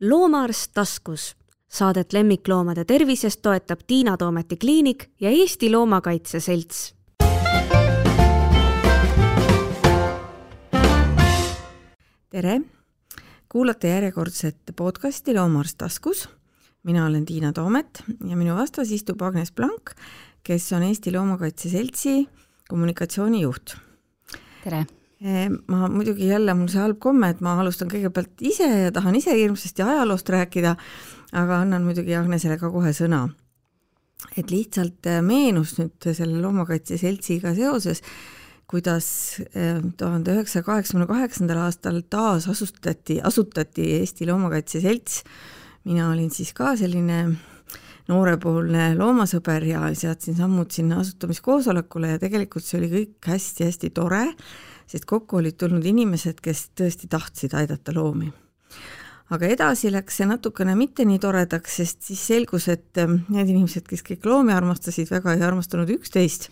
loomaarst 0.00 0.70
taskus. 0.74 1.36
Saadet 1.68 2.12
lemmikloomade 2.12 2.84
tervisest 2.84 3.42
toetab 3.42 3.80
Tiina 3.86 4.16
Toometi 4.16 4.56
kliinik 4.56 5.10
ja 5.20 5.30
Eesti 5.30 5.70
Loomakaitse 5.70 6.40
Selts. 6.40 6.94
tere, 12.30 12.60
kuulate 13.48 13.88
järjekordset 13.88 14.56
podcasti 14.76 15.34
Loomaarst 15.34 15.78
taskus. 15.78 16.28
mina 16.82 17.06
olen 17.06 17.24
Tiina 17.24 17.52
Toomet 17.52 18.02
ja 18.28 18.36
minu 18.36 18.56
vastas 18.56 18.90
istub 18.90 19.22
Agnes 19.22 19.52
Plank, 19.52 19.90
kes 20.42 20.72
on 20.72 20.82
Eesti 20.82 21.12
Loomakaitse 21.12 21.68
Seltsi 21.68 22.28
kommunikatsioonijuht. 22.68 23.74
tere 24.64 24.86
ma 25.20 25.88
muidugi 25.92 26.30
jälle, 26.30 26.54
mul 26.56 26.70
see 26.72 26.80
halb 26.80 26.96
komme, 27.02 27.28
et 27.28 27.42
ma 27.44 27.58
alustan 27.60 27.90
kõigepealt 27.92 28.40
ise 28.40 28.66
ja 28.86 28.92
tahan 28.94 29.18
ise 29.18 29.34
hirmsasti 29.36 29.84
ajaloost 29.84 30.30
rääkida, 30.32 30.76
aga 31.36 31.60
annan 31.60 31.84
muidugi 31.84 32.16
Agnesele 32.16 32.56
ka 32.60 32.70
kohe 32.72 32.94
sõna. 32.96 33.28
et 34.36 34.50
lihtsalt 34.52 35.06
äh, 35.08 35.22
meenus 35.24 35.78
nüüd 35.78 36.04
selle 36.12 36.42
Loomakaitse 36.42 36.98
Seltsiga 37.00 37.54
seoses, 37.56 38.02
kuidas 38.68 39.06
äh, 39.56 39.80
tuhande 39.96 40.34
üheksasaja 40.34 40.64
kaheksakümne 40.64 41.06
kaheksandal 41.08 41.62
aastal 41.64 42.02
taas 42.10 42.48
asustati, 42.48 43.20
asutati 43.24 43.86
Eesti 44.00 44.28
Loomakaitse 44.28 44.80
Selts, 44.80 45.22
mina 45.84 46.10
olin 46.12 46.30
siis 46.30 46.52
ka 46.52 46.74
selline 46.76 47.22
noorepoolne 48.08 48.94
loomasõber 48.98 49.64
ja 49.68 49.86
seadsin 49.94 50.36
sammud 50.36 50.72
sinna 50.72 51.00
asutamiskoosolekule 51.00 52.14
ja 52.14 52.20
tegelikult 52.20 52.64
see 52.64 52.80
oli 52.80 52.92
kõik 52.92 53.32
hästi-hästi 53.32 53.92
tore 53.96 54.24
sest 54.90 55.06
kokku 55.08 55.38
olid 55.40 55.58
tulnud 55.60 55.84
inimesed, 55.86 56.40
kes 56.42 56.70
tõesti 56.78 57.10
tahtsid 57.10 57.54
aidata 57.54 57.94
loomi. 57.94 58.30
aga 59.30 59.46
edasi 59.46 59.92
läks 59.94 60.16
see 60.18 60.26
natukene 60.26 60.74
mitte 60.74 61.04
nii 61.06 61.20
toredaks, 61.22 61.76
sest 61.78 62.02
siis 62.02 62.22
selgus, 62.32 62.66
et 62.68 62.98
ähm, 62.98 63.20
need 63.30 63.52
inimesed, 63.52 63.86
kes 63.86 64.02
kõik 64.06 64.26
loomi 64.26 64.52
armastasid, 64.52 65.10
väga 65.10 65.36
ei 65.36 65.44
armastanud 65.46 65.90
üksteist 65.94 66.48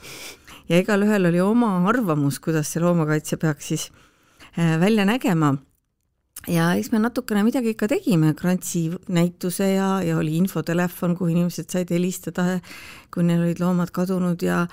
ja 0.68 0.78
igalühel 0.78 1.26
oli 1.32 1.40
oma 1.42 1.72
arvamus, 1.90 2.38
kuidas 2.38 2.70
see 2.70 2.82
loomakaitse 2.84 3.40
peaks 3.42 3.72
siis 3.72 3.88
äh, 4.54 4.76
välja 4.80 5.08
nägema 5.08 5.56
ja 6.46 6.68
eks 6.78 6.92
me 6.92 7.00
natukene 7.02 7.42
midagi 7.46 7.74
ikka 7.74 7.88
tegime, 7.90 8.30
Krantsi 8.38 8.86
näituse 9.10 9.72
ja, 9.72 9.90
ja 10.04 10.20
oli 10.20 10.36
infotelefon, 10.38 11.16
kuhu 11.18 11.32
inimesed 11.34 11.72
said 11.72 11.90
helistada, 11.90 12.60
kui 13.14 13.26
neil 13.26 13.42
olid 13.42 13.62
loomad 13.64 13.90
kadunud 13.94 14.42
ja 14.46 14.66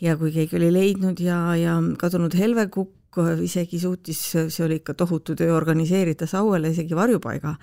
ja 0.00 0.14
kui 0.14 0.30
keegi 0.30 0.54
oli 0.60 0.70
leidnud 0.70 1.18
ja, 1.18 1.40
ja 1.58 1.74
kadunud 1.98 2.34
helvekukk 2.38 2.97
isegi 3.44 3.80
suutis, 3.82 4.20
see 4.34 4.64
oli 4.64 4.80
ikka 4.80 4.94
tohutu 4.98 5.36
töö 5.38 5.54
organiseerida 5.56 6.26
Sauele 6.26 6.72
isegi 6.74 6.96
varjupaiga. 6.96 7.56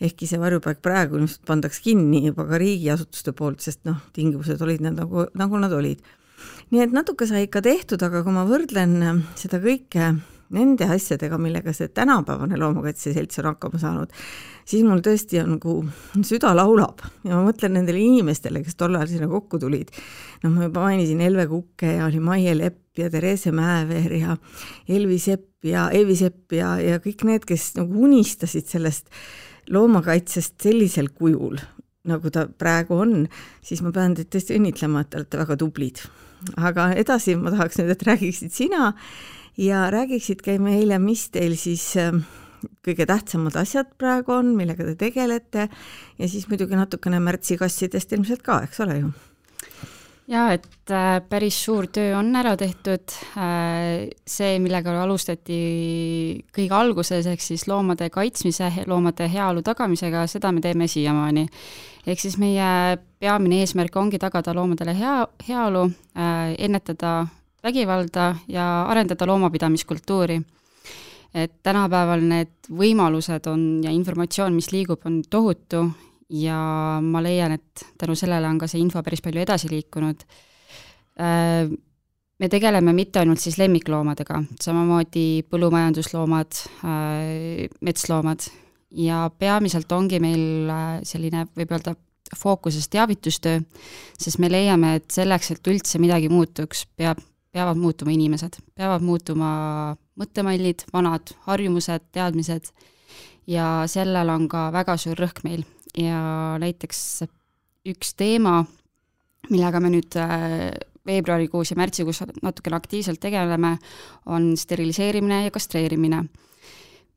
ehkki 0.00 0.26
see 0.26 0.40
varjupaik 0.42 0.80
praegu 0.82 1.20
ilmselt 1.20 1.44
pandaks 1.46 1.78
kinni 1.80 2.24
juba 2.26 2.48
ka 2.48 2.58
riigiasutuste 2.58 3.32
poolt, 3.32 3.60
sest 3.62 3.84
noh, 3.86 4.00
tingimused 4.12 4.60
olid 4.62 4.82
need 4.82 4.98
nagu, 4.98 5.28
nagu 5.34 5.58
nad 5.58 5.72
olid. 5.72 6.00
nii 6.70 6.82
et 6.82 6.92
natuke 6.92 7.26
sai 7.26 7.46
ikka 7.46 7.62
tehtud, 7.62 8.02
aga 8.02 8.24
kui 8.24 8.32
ma 8.34 8.42
võrdlen 8.48 9.22
seda 9.38 9.60
kõike 9.62 10.14
nende 10.54 10.88
asjadega, 10.92 11.38
millega 11.40 11.72
see 11.76 11.88
tänapäevane 11.94 12.58
Loomakaitse 12.60 13.14
Selts 13.14 13.40
on 13.40 13.48
hakkama 13.52 13.80
saanud, 13.80 14.12
siis 14.68 14.84
mul 14.86 15.00
tõesti 15.04 15.40
on 15.42 15.54
nagu 15.56 15.76
süda 16.26 16.52
laulab 16.56 17.02
ja 17.24 17.36
ma 17.36 17.42
mõtlen 17.48 17.76
nendele 17.78 18.02
inimestele, 18.02 18.62
kes 18.64 18.76
tol 18.80 18.96
ajal 18.98 19.10
sinna 19.14 19.30
kokku 19.30 19.58
tulid. 19.62 19.90
noh, 20.44 20.52
ma 20.52 20.68
juba 20.68 20.84
mainisin 20.88 21.22
Elve 21.24 21.46
Kukke 21.50 21.96
ja 21.98 22.06
oli 22.06 22.20
Maie 22.20 22.54
Lepp 22.58 22.98
ja 22.98 23.10
Therese 23.10 23.52
Mäeveer 23.52 24.12
ja 24.20 24.36
Elvi 24.88 25.18
Sepp 25.18 25.64
ja 25.64 25.88
Eevi 25.90 26.16
Sepp 26.16 26.52
ja, 26.52 26.76
ja 26.80 27.00
kõik 27.02 27.24
need, 27.24 27.46
kes 27.48 27.72
nagu 27.78 28.04
unistasid 28.06 28.68
sellest 28.70 29.08
loomakaitsest 29.72 30.58
sellisel 30.60 31.08
kujul, 31.16 31.56
nagu 32.08 32.32
ta 32.32 32.46
praegu 32.46 32.98
on, 33.00 33.14
siis 33.64 33.80
ma 33.84 33.92
pean 33.94 34.16
teid 34.16 34.28
tõesti 34.32 34.58
õnnitlema, 34.58 35.04
et 35.04 35.10
te 35.10 35.20
olete 35.20 35.40
väga 35.40 35.56
tublid. 35.60 36.04
aga 36.60 36.90
edasi 37.00 37.36
ma 37.40 37.50
tahaks 37.54 37.78
nüüd, 37.80 37.94
et 37.94 38.02
räägiksid 38.04 38.52
sina 38.52 38.92
ja 39.58 39.90
räägiksidki 39.90 40.58
meile, 40.62 40.98
mis 40.98 41.28
teil 41.34 41.54
siis 41.58 41.92
ähm, 42.00 42.24
kõige 42.84 43.06
tähtsamad 43.08 43.56
asjad 43.60 43.92
praegu 43.98 44.34
on, 44.38 44.54
millega 44.58 44.86
te 44.90 44.96
tegelete 45.06 45.68
ja 46.18 46.28
siis 46.28 46.48
muidugi 46.50 46.78
natukene 46.78 47.20
märtsikassidest 47.22 48.16
ilmselt 48.16 48.44
ka, 48.46 48.62
eks 48.66 48.82
ole 48.84 48.98
ju? 49.02 49.12
jaa, 50.30 50.54
et 50.56 50.92
äh, 50.92 51.18
päris 51.28 51.56
suur 51.66 51.86
töö 51.92 52.14
on 52.18 52.30
ära 52.36 52.54
tehtud, 52.56 53.12
äh, 53.36 54.06
see, 54.26 54.56
millega 54.62 54.94
alustati 55.02 55.58
kõige 56.54 56.78
alguses, 56.78 57.28
ehk 57.28 57.44
siis 57.44 57.66
loomade 57.68 58.08
kaitsmise, 58.12 58.70
loomade 58.88 59.28
heaolu 59.30 59.64
tagamisega, 59.66 60.24
seda 60.30 60.52
me 60.52 60.64
teeme 60.64 60.88
siiamaani. 60.88 61.46
ehk 62.06 62.20
siis 62.20 62.38
meie 62.40 62.98
peamine 63.20 63.60
eesmärk 63.64 63.96
ongi 63.96 64.18
tagada 64.18 64.54
loomadele 64.56 64.96
hea, 64.96 65.16
heaolu, 65.48 65.90
äh, 66.16 66.54
ennetada 66.58 67.26
vägivalda 67.64 68.34
ja 68.48 68.66
arendada 68.88 69.26
loomapidamiskultuuri. 69.26 70.42
et 71.34 71.52
tänapäeval 71.66 72.20
need 72.22 72.68
võimalused 72.70 73.48
on 73.50 73.62
ja 73.82 73.90
informatsioon, 73.90 74.54
mis 74.54 74.68
liigub, 74.70 75.00
on 75.04 75.16
tohutu 75.26 75.80
ja 76.30 76.58
ma 77.02 77.22
leian, 77.22 77.56
et 77.56 77.82
tänu 77.98 78.14
sellele 78.14 78.46
on 78.46 78.60
ka 78.60 78.68
see 78.70 78.78
info 78.78 79.02
päris 79.02 79.22
palju 79.24 79.42
edasi 79.42 79.70
liikunud. 79.72 80.22
Äh, 81.18 81.72
me 82.38 82.48
tegeleme 82.48 82.94
mitte 82.94 83.18
ainult 83.18 83.42
siis 83.42 83.58
lemmikloomadega, 83.58 84.44
samamoodi 84.62 85.42
põllumajandusloomad, 85.50 86.62
äh, 86.86 87.66
metsloomad 87.82 88.46
ja 88.94 89.26
peamiselt 89.38 89.90
ongi 89.92 90.22
meil 90.22 90.70
äh, 90.70 90.88
selline, 91.02 91.48
võib 91.58 91.74
öelda, 91.74 91.98
fookuses 92.38 92.86
teavitustöö, 92.94 93.60
sest 94.18 94.38
me 94.38 94.48
leiame, 94.50 94.96
et 95.00 95.10
selleks, 95.12 95.50
et 95.50 95.74
üldse 95.74 95.98
midagi 96.02 96.30
muutuks, 96.30 96.86
peab 96.96 97.18
peavad 97.54 97.78
muutuma 97.78 98.10
inimesed, 98.14 98.58
peavad 98.74 99.04
muutuma 99.06 99.50
mõttemallid, 100.18 100.86
vanad 100.94 101.34
harjumused, 101.46 102.10
teadmised. 102.14 102.72
Ja 103.46 103.84
sellel 103.90 104.30
on 104.32 104.48
ka 104.50 104.70
väga 104.74 104.96
suur 104.98 105.18
rõhk 105.20 105.42
meil. 105.44 105.62
Ja 105.94 106.56
näiteks 106.58 107.24
üks 107.86 108.14
teema, 108.18 108.62
millega 109.52 109.80
me 109.84 109.92
nüüd 109.92 110.16
äh, 110.18 110.72
veebruarikuus 111.06 111.70
ja 111.70 111.78
märtsikuus 111.78 112.22
natukene 112.42 112.78
aktiivselt 112.78 113.20
tegeleme, 113.22 113.76
on 114.26 114.54
steriliseerimine 114.58 115.44
ja 115.44 115.52
kastreerimine. 115.54 116.24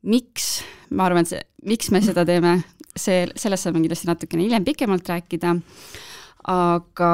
miks, 0.07 0.61
ma 0.93 1.07
arvan, 1.07 1.25
et 1.25 1.31
see, 1.31 1.39
miks 1.67 1.89
me 1.91 1.99
seda 2.05 2.23
teeme, 2.27 2.59
see, 2.95 3.25
sellest 3.35 3.65
saame 3.65 3.81
kindlasti 3.81 4.07
natukene 4.07 4.45
hiljem 4.45 4.67
pikemalt 4.67 5.09
rääkida, 5.09 5.55
aga, 6.53 7.09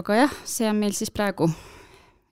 aga 0.00 0.16
jah, 0.16 0.34
see 0.48 0.70
on 0.70 0.80
meil 0.80 0.96
siis 0.96 1.12
praegu 1.14 1.50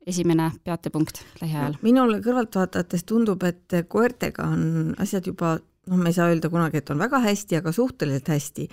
esimene 0.07 0.51
peatepunkt 0.65 1.23
lähiajal? 1.43 1.77
minule 1.83 2.21
kõrvaltvaatajates 2.25 3.05
tundub, 3.05 3.43
et 3.45 3.81
koertega 3.89 4.49
on 4.49 4.95
asjad 4.99 5.27
juba 5.27 5.59
noh, 5.91 5.97
me 5.99 6.11
ei 6.11 6.17
saa 6.17 6.31
öelda 6.31 6.51
kunagi, 6.53 6.81
et 6.81 6.91
on 6.93 7.01
väga 7.01 7.21
hästi, 7.25 7.61
aga 7.61 7.73
suhteliselt 7.73 8.29
hästi, 8.29 8.69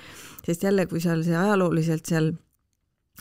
sest 0.45 0.67
jälle, 0.67 0.85
kui 0.89 1.01
seal 1.03 1.23
see 1.25 1.37
ajalooliselt 1.37 2.05
seal 2.09 2.33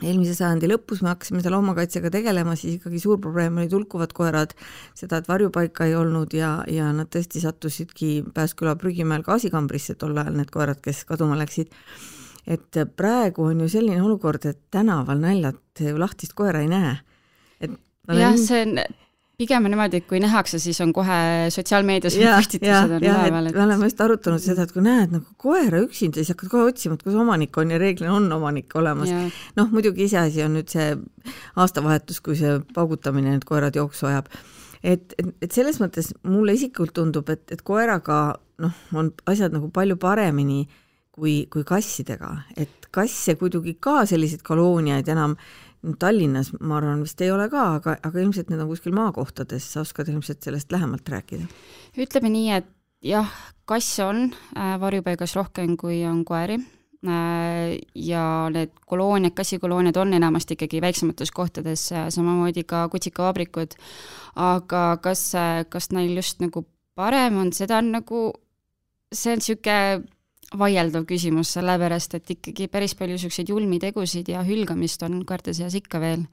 eelmise 0.05 0.35
sajandi 0.37 0.69
lõpus 0.69 1.01
me 1.01 1.09
hakkasime 1.15 1.41
selle 1.41 1.57
loomakaitsega 1.57 2.11
tegelema, 2.13 2.57
siis 2.59 2.77
ikkagi 2.77 3.01
suur 3.01 3.21
probleem 3.23 3.57
olid 3.57 3.73
hulkuvad 3.73 4.13
koerad, 4.17 4.53
seda, 4.99 5.23
et 5.23 5.31
varjupaika 5.31 5.87
ei 5.89 5.95
olnud 5.97 6.37
ja, 6.37 6.59
ja 6.69 6.91
nad 6.93 7.09
tõesti 7.13 7.41
sattusidki 7.41 8.11
Pääsküla 8.37 8.77
prügimäel 8.81 9.25
gaasikambrisse 9.25 9.97
tol 9.97 10.17
ajal, 10.19 10.37
need 10.37 10.53
koerad, 10.53 10.83
kes 10.85 11.05
kaduma 11.09 11.39
läksid. 11.41 11.73
et 12.47 12.77
praegu 12.97 13.49
on 13.49 13.61
ju 13.65 13.69
selline 13.69 14.03
olukord, 14.03 14.45
et 14.47 14.61
tänaval 14.71 15.19
naljalt 15.19 15.81
ju 15.81 15.97
lahtist 15.99 16.37
koera 16.37 16.61
ei 16.61 16.69
näe. 16.69 16.99
et 17.61 17.73
jah, 18.09 18.39
see 18.39 18.63
on 18.63 18.79
pigem 19.37 19.67
on 19.69 19.73
niimoodi, 19.73 20.01
et 20.01 20.07
kui 20.09 20.21
nähakse, 20.23 20.59
siis 20.61 20.79
on 20.81 20.93
kohe 20.97 21.17
sotsiaalmeedias 21.53 22.17
postitused 22.17 22.95
on 22.97 23.03
üleval. 23.03 23.51
Me 23.53 23.65
oleme 23.67 23.89
just 23.91 24.01
arutanud 24.01 24.41
seda, 24.43 24.65
et 24.65 24.73
kui 24.73 24.85
näed 24.85 25.13
nagu 25.13 25.37
koera 25.41 25.83
üksinda, 25.85 26.21
siis 26.21 26.33
hakkad 26.33 26.51
kohe 26.53 26.71
otsima, 26.71 26.97
et 26.97 27.05
kus 27.05 27.19
omanik 27.21 27.57
on 27.61 27.75
ja 27.75 27.81
reeglina 27.81 28.15
on 28.17 28.31
omanik 28.33 28.73
olemas. 28.81 29.13
noh, 29.59 29.69
muidugi 29.73 30.07
iseasi 30.09 30.45
on 30.47 30.57
nüüd 30.57 30.73
see 30.73 30.89
aastavahetus, 31.61 32.23
kui 32.25 32.39
see 32.39 32.57
paugutamine 32.77 33.35
need 33.35 33.45
koerad 33.49 33.77
jooksu 33.77 34.09
ajab. 34.13 34.33
et, 34.83 35.13
et, 35.19 35.29
et 35.43 35.53
selles 35.53 35.81
mõttes 35.83 36.13
mulle 36.25 36.57
isiklikult 36.57 36.97
tundub, 36.97 37.29
et, 37.33 37.45
et 37.53 37.63
koeraga 37.63 38.39
noh, 38.65 38.83
on 38.97 39.13
asjad 39.29 39.53
nagu 39.53 39.69
palju 39.69 39.99
paremini 40.01 40.65
kui, 41.13 41.45
kui 41.53 41.65
kassidega, 41.65 42.33
et 42.57 42.89
kasse 42.97 43.35
kuidagi 43.37 43.77
ka 43.81 44.05
selliseid 44.09 44.41
kolooniaid 44.47 45.09
enam 45.13 45.37
äh, 45.37 45.66
Tallinnas 45.99 46.53
ma 46.61 46.79
arvan 46.81 47.03
vist 47.05 47.21
ei 47.23 47.31
ole 47.31 47.49
ka, 47.53 47.67
aga, 47.79 47.97
aga 48.03 48.23
ilmselt 48.23 48.51
need 48.51 48.63
on 48.63 48.71
kuskil 48.71 48.95
maakohtades, 48.97 49.69
sa 49.73 49.83
oskad 49.85 50.09
ilmselt 50.13 50.43
sellest 50.43 50.73
lähemalt 50.73 51.09
rääkida? 51.09 51.47
ütleme 51.97 52.31
nii, 52.33 52.49
et 52.57 52.73
jah, 53.07 53.29
kasse 53.69 54.05
on 54.05 54.25
äh, 54.57 54.75
varjupaigas 54.81 55.37
rohkem, 55.39 55.77
kui 55.81 56.01
on 56.09 56.25
koeri 56.29 56.59
äh, 56.59 57.77
ja 57.95 58.25
need 58.53 58.75
kolooniad, 58.87 59.37
kassikolooniad 59.37 59.97
on 60.03 60.17
enamasti 60.19 60.57
ikkagi 60.59 60.83
väiksemates 60.85 61.33
kohtades 61.37 61.91
äh,, 61.93 62.09
samamoodi 62.15 62.65
ka 62.65 62.87
kutsikavabrikud, 62.93 63.79
aga 64.37 64.89
kas, 65.03 65.31
kas 65.69 65.93
neil 65.95 66.17
just 66.17 66.43
nagu 66.43 66.67
parem 66.97 67.39
on, 67.45 67.53
seda 67.53 67.79
on 67.83 67.93
nagu, 68.01 68.27
see 69.15 69.37
on 69.37 69.43
niisugune 69.45 70.05
vaieldav 70.55 71.07
küsimus, 71.09 71.51
sellepärast 71.57 72.15
et 72.19 72.31
ikkagi 72.37 72.69
päris 72.71 72.95
palju 72.99 73.17
niisuguseid 73.17 73.51
julmi 73.51 73.81
tegusid 73.83 74.29
ja 74.31 74.45
hülgamist 74.47 75.03
on 75.03 75.19
koerte 75.27 75.55
seas 75.57 75.75
ikka 75.75 76.01
veel. 76.01 76.27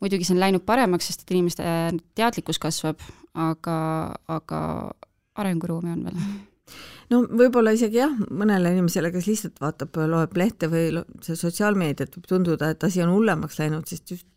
muidugi 0.00 0.26
see 0.26 0.34
on 0.36 0.42
läinud 0.42 0.66
paremaks, 0.66 1.08
sest 1.08 1.24
et 1.24 1.36
inimeste 1.36 1.64
teadlikkus 2.14 2.60
kasvab, 2.60 3.00
aga, 3.34 3.78
aga 4.28 4.60
arenguruumi 5.40 5.94
on 5.94 6.04
veel 6.04 6.20
no 7.12 7.22
võib-olla 7.24 7.74
isegi 7.76 8.00
jah, 8.00 8.12
mõnele 8.30 8.74
inimesele, 8.74 9.10
kes 9.14 9.26
lihtsalt 9.28 9.60
vaatab, 9.64 9.96
loeb 10.12 10.36
lehte 10.36 10.68
või 10.72 11.02
see 11.24 11.36
sotsiaalmeediat, 11.38 12.16
võib 12.16 12.30
tunduda, 12.30 12.70
et 12.74 12.84
asi 12.84 13.02
on 13.04 13.12
hullemaks 13.14 13.60
läinud, 13.60 13.88
sest 13.88 14.14
just 14.16 14.28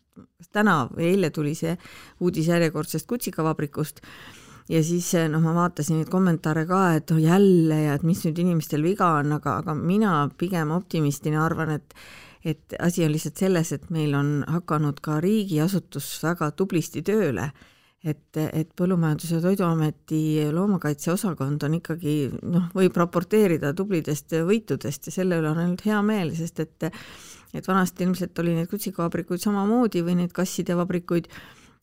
täna 0.52 0.86
või 0.90 1.12
eile 1.12 1.30
tuli 1.34 1.54
see 1.58 1.76
uudis 2.24 2.48
järjekordsest 2.50 3.06
kutsikavabrikust 3.10 4.02
ja 4.68 4.82
siis 4.84 5.10
noh, 5.32 5.42
ma 5.44 5.54
vaatasin 5.56 6.00
neid 6.00 6.10
kommentaare 6.12 6.66
ka, 6.68 6.82
et 6.98 7.10
noh 7.12 7.20
jälle 7.22 7.82
ja 7.86 7.96
et 7.96 8.06
mis 8.06 8.20
nüüd 8.26 8.38
inimestel 8.44 8.84
viga 8.84 9.14
on, 9.22 9.32
aga, 9.38 9.58
aga 9.62 9.74
mina 9.74 10.14
pigem 10.38 10.74
optimistina 10.76 11.44
arvan, 11.46 11.76
et 11.78 11.94
et 12.46 12.76
asi 12.78 13.02
on 13.04 13.10
lihtsalt 13.12 13.40
selles, 13.40 13.72
et 13.74 13.88
meil 13.90 14.14
on 14.14 14.44
hakanud 14.46 15.00
ka 15.02 15.18
riigiasutus 15.20 16.06
väga 16.22 16.52
tublisti 16.56 17.02
tööle. 17.02 17.50
Et, 18.06 18.36
et 18.38 18.68
Põllumajandus- 18.78 19.32
ja 19.34 19.40
Toiduameti 19.42 20.20
loomakaitseosakond 20.54 21.64
on 21.66 21.74
ikkagi 21.80 22.14
noh, 22.46 22.68
võib 22.70 22.94
raporteerida 22.96 23.72
tublidest 23.74 24.36
võitudest 24.46 25.10
ja 25.10 25.16
selle 25.16 25.40
üle 25.40 25.50
on 25.50 25.58
ainult 25.58 25.82
hea 25.84 25.98
meel, 26.06 26.30
sest 26.38 26.62
et 26.62 26.88
et 27.56 27.66
vanasti 27.66 28.04
ilmselt 28.04 28.38
oli 28.38 28.54
neid 28.54 28.68
kutsikavabrikuid 28.70 29.42
samamoodi 29.42 30.04
või 30.04 30.18
neid 30.20 30.34
kasside 30.36 30.76
vabrikuid, 30.78 31.26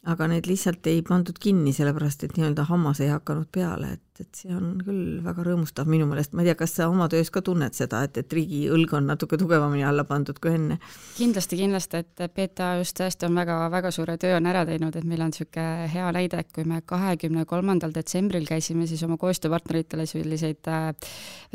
aga 0.05 0.27
neid 0.29 0.47
lihtsalt 0.49 0.87
ei 0.87 1.01
pandud 1.05 1.37
kinni, 1.41 1.73
sellepärast 1.73 2.23
et 2.27 2.35
nii-öelda 2.37 2.67
hammas 2.69 3.01
ei 3.01 3.09
hakanud 3.13 3.49
peale, 3.51 3.95
et 3.97 4.04
et, 4.15 4.25
et 4.25 4.39
see 4.39 4.53
on 4.55 4.75
küll 4.83 5.19
väga 5.23 5.43
rõõmustav 5.45 5.89
minu 5.89 6.07
meelest, 6.09 6.33
ma 6.35 6.43
ei 6.43 6.49
tea, 6.49 6.57
kas 6.59 6.75
sa 6.77 6.87
oma 6.91 7.07
töös 7.11 7.31
ka 7.33 7.41
tunned 7.45 7.75
seda, 7.75 8.03
et, 8.07 8.17
et 8.21 8.35
riigi 8.35 8.65
õlg 8.71 8.93
on 8.97 9.09
natuke 9.11 9.37
tugevamini 9.39 9.85
alla 9.87 10.05
pandud 10.07 10.39
kui 10.41 10.53
enne? 10.55 10.79
kindlasti, 11.17 11.59
kindlasti, 11.59 12.01
et 12.03 12.23
PTA 12.35 12.75
just 12.79 12.97
tõesti 12.99 13.27
on 13.27 13.39
väga-väga 13.39 13.91
suure 13.95 14.17
töö 14.21 14.37
on 14.37 14.49
ära 14.49 14.65
teinud, 14.67 14.95
et 14.95 15.07
meil 15.07 15.25
on 15.25 15.33
niisugune 15.33 15.89
hea 15.91 16.11
näide, 16.15 16.41
et 16.43 16.51
kui 16.55 16.67
me 16.67 16.81
kahekümne 16.85 17.45
kolmandal 17.49 17.93
detsembril 17.95 18.47
käisime 18.47 18.87
siis 18.89 19.03
oma 19.07 19.19
koostööpartneritele 19.21 20.07
selliseid 20.09 20.71
äh, 20.71 20.89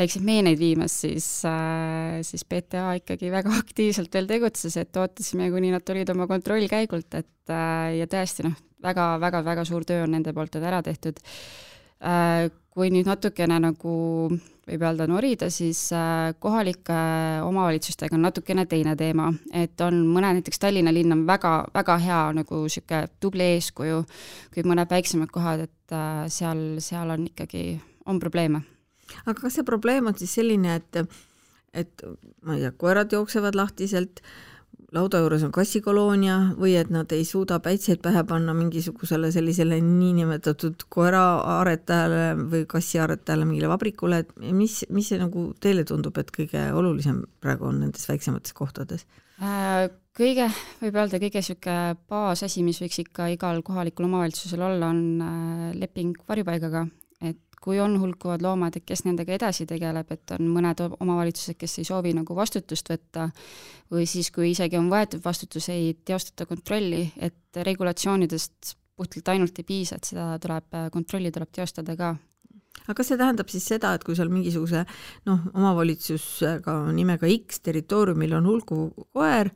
väikseid 0.00 0.26
meeneid 0.26 0.60
viimas, 0.60 1.00
siis 1.04 1.28
äh,, 1.48 2.20
siis 2.26 2.44
PTA 2.48 2.92
ikkagi 3.00 3.32
väga 3.32 3.54
aktiivselt 3.62 4.14
veel 4.14 4.28
tegutses, 4.30 4.76
et 4.80 5.00
ootasime, 5.00 5.50
kuni 5.54 5.72
nad 5.72 5.86
tulid 5.86 6.12
oma 6.12 6.28
kontrollkäigult, 6.30 7.14
et 7.20 7.54
äh, 7.54 7.96
ja 8.00 8.10
tõesti 8.10 8.48
noh, 8.48 8.58
väga-väga-väga 8.84 9.64
suur 9.68 9.84
töö 9.88 10.04
on 10.06 10.16
nende 10.16 10.32
poolt 10.36 10.56
ära 10.60 10.80
tehtud 10.84 11.20
kui 12.70 12.88
nüüd 12.88 13.08
natukene 13.10 13.58
nagu 13.60 13.94
võib 14.70 14.84
öelda 14.86 15.06
norida, 15.10 15.48
siis 15.52 15.80
äh, 15.96 16.30
kohalike 16.42 16.96
omavalitsustega 17.46 18.16
on 18.16 18.24
natukene 18.28 18.66
teine 18.70 18.94
teema, 18.98 19.30
et 19.56 19.80
on 19.84 20.02
mõned, 20.06 20.38
näiteks 20.38 20.62
Tallinna 20.62 20.92
linn 20.94 21.14
on 21.14 21.24
väga, 21.28 21.54
väga 21.74 21.96
hea 22.04 22.20
nagu 22.36 22.62
niisugune 22.64 23.08
tubli 23.22 23.48
eeskuju, 23.56 24.04
kuid 24.54 24.68
mõned 24.70 24.90
väiksemad 24.90 25.32
kohad, 25.34 25.66
et 25.66 25.96
äh, 25.96 26.26
seal, 26.32 26.62
seal 26.84 27.10
on 27.16 27.26
ikkagi, 27.30 27.64
on 28.06 28.20
probleeme. 28.22 28.62
aga 29.24 29.38
kas 29.40 29.58
see 29.58 29.66
probleem 29.66 30.06
on 30.06 30.18
siis 30.18 30.38
selline, 30.38 30.78
et 30.80 31.02
et 31.74 32.02
ma 32.42 32.56
ei 32.56 32.64
tea, 32.64 32.72
koerad 32.74 33.12
jooksevad 33.14 33.54
lahtiselt, 33.54 34.22
lauda 34.94 35.20
juures 35.22 35.44
on 35.46 35.52
kassikoloonia 35.54 36.36
või 36.58 36.74
et 36.80 36.90
nad 36.90 37.12
ei 37.14 37.24
suuda 37.26 37.60
päitseid 37.62 38.00
pähe 38.02 38.22
panna 38.26 38.54
mingisugusele 38.56 39.30
sellisele 39.34 39.78
niinimetatud 39.84 40.86
koeraaretajale 40.90 42.24
või 42.40 42.64
kassiaretajale, 42.70 43.46
mingile 43.46 43.70
vabrikule, 43.70 44.24
et 44.24 44.32
mis, 44.40 44.80
mis 44.90 45.12
see 45.12 45.20
nagu 45.20 45.50
teile 45.62 45.86
tundub, 45.86 46.18
et 46.18 46.32
kõige 46.34 46.66
olulisem 46.74 47.22
praegu 47.42 47.70
on 47.70 47.82
nendes 47.84 48.08
väiksemates 48.10 48.56
kohtades? 48.56 49.06
Äh, 49.40 49.86
kõige, 50.18 50.50
võib 50.82 50.98
öelda, 50.98 51.20
kõige 51.22 51.40
niisugune 51.40 51.96
baasasi, 52.10 52.64
mis 52.66 52.80
võiks 52.82 53.00
ikka 53.04 53.30
igal 53.32 53.62
kohalikul 53.66 54.08
omavalitsusel 54.10 54.66
olla, 54.66 54.90
on 54.90 55.04
äh, 55.24 55.70
leping 55.78 56.18
varjupaigaga, 56.28 56.88
kui 57.60 57.80
on 57.80 57.98
hulkuvad 58.00 58.42
loomad, 58.42 58.76
et 58.76 58.86
kes 58.88 59.04
nendega 59.04 59.34
edasi 59.36 59.66
tegeleb, 59.68 60.08
et 60.14 60.32
on 60.36 60.48
mõned 60.54 60.80
omavalitsused, 60.88 61.58
kes 61.60 61.78
ei 61.82 61.88
soovi 61.88 62.14
nagu 62.16 62.36
vastutust 62.36 62.88
võtta, 62.88 63.28
või 63.92 64.06
siis, 64.08 64.30
kui 64.32 64.52
isegi 64.54 64.78
on 64.80 64.88
võetud 64.92 65.22
vastutus, 65.24 65.68
ei 65.72 65.92
teostata 66.04 66.48
kontrolli, 66.48 67.04
et 67.20 67.60
regulatsioonidest 67.68 68.74
puhtalt 68.96 69.28
ainult 69.32 69.60
ei 69.60 69.68
piisa, 69.68 69.96
et 69.96 70.08
seda 70.12 70.34
tuleb, 70.40 70.76
kontrolli 70.92 71.32
tuleb 71.32 71.52
teostada 71.52 71.96
ka. 71.96 72.14
Aga 72.86 72.96
kas 72.96 73.10
see 73.10 73.20
tähendab 73.20 73.50
siis 73.52 73.66
seda, 73.68 73.92
et 73.94 74.04
kui 74.04 74.16
seal 74.16 74.30
mingisuguse 74.32 74.84
noh, 75.28 75.42
omavalitsusega 75.52 76.76
nimega 76.96 77.28
X 77.28 77.60
territooriumil 77.66 78.38
on 78.38 78.48
hulkuv 78.48 79.04
koer, 79.12 79.52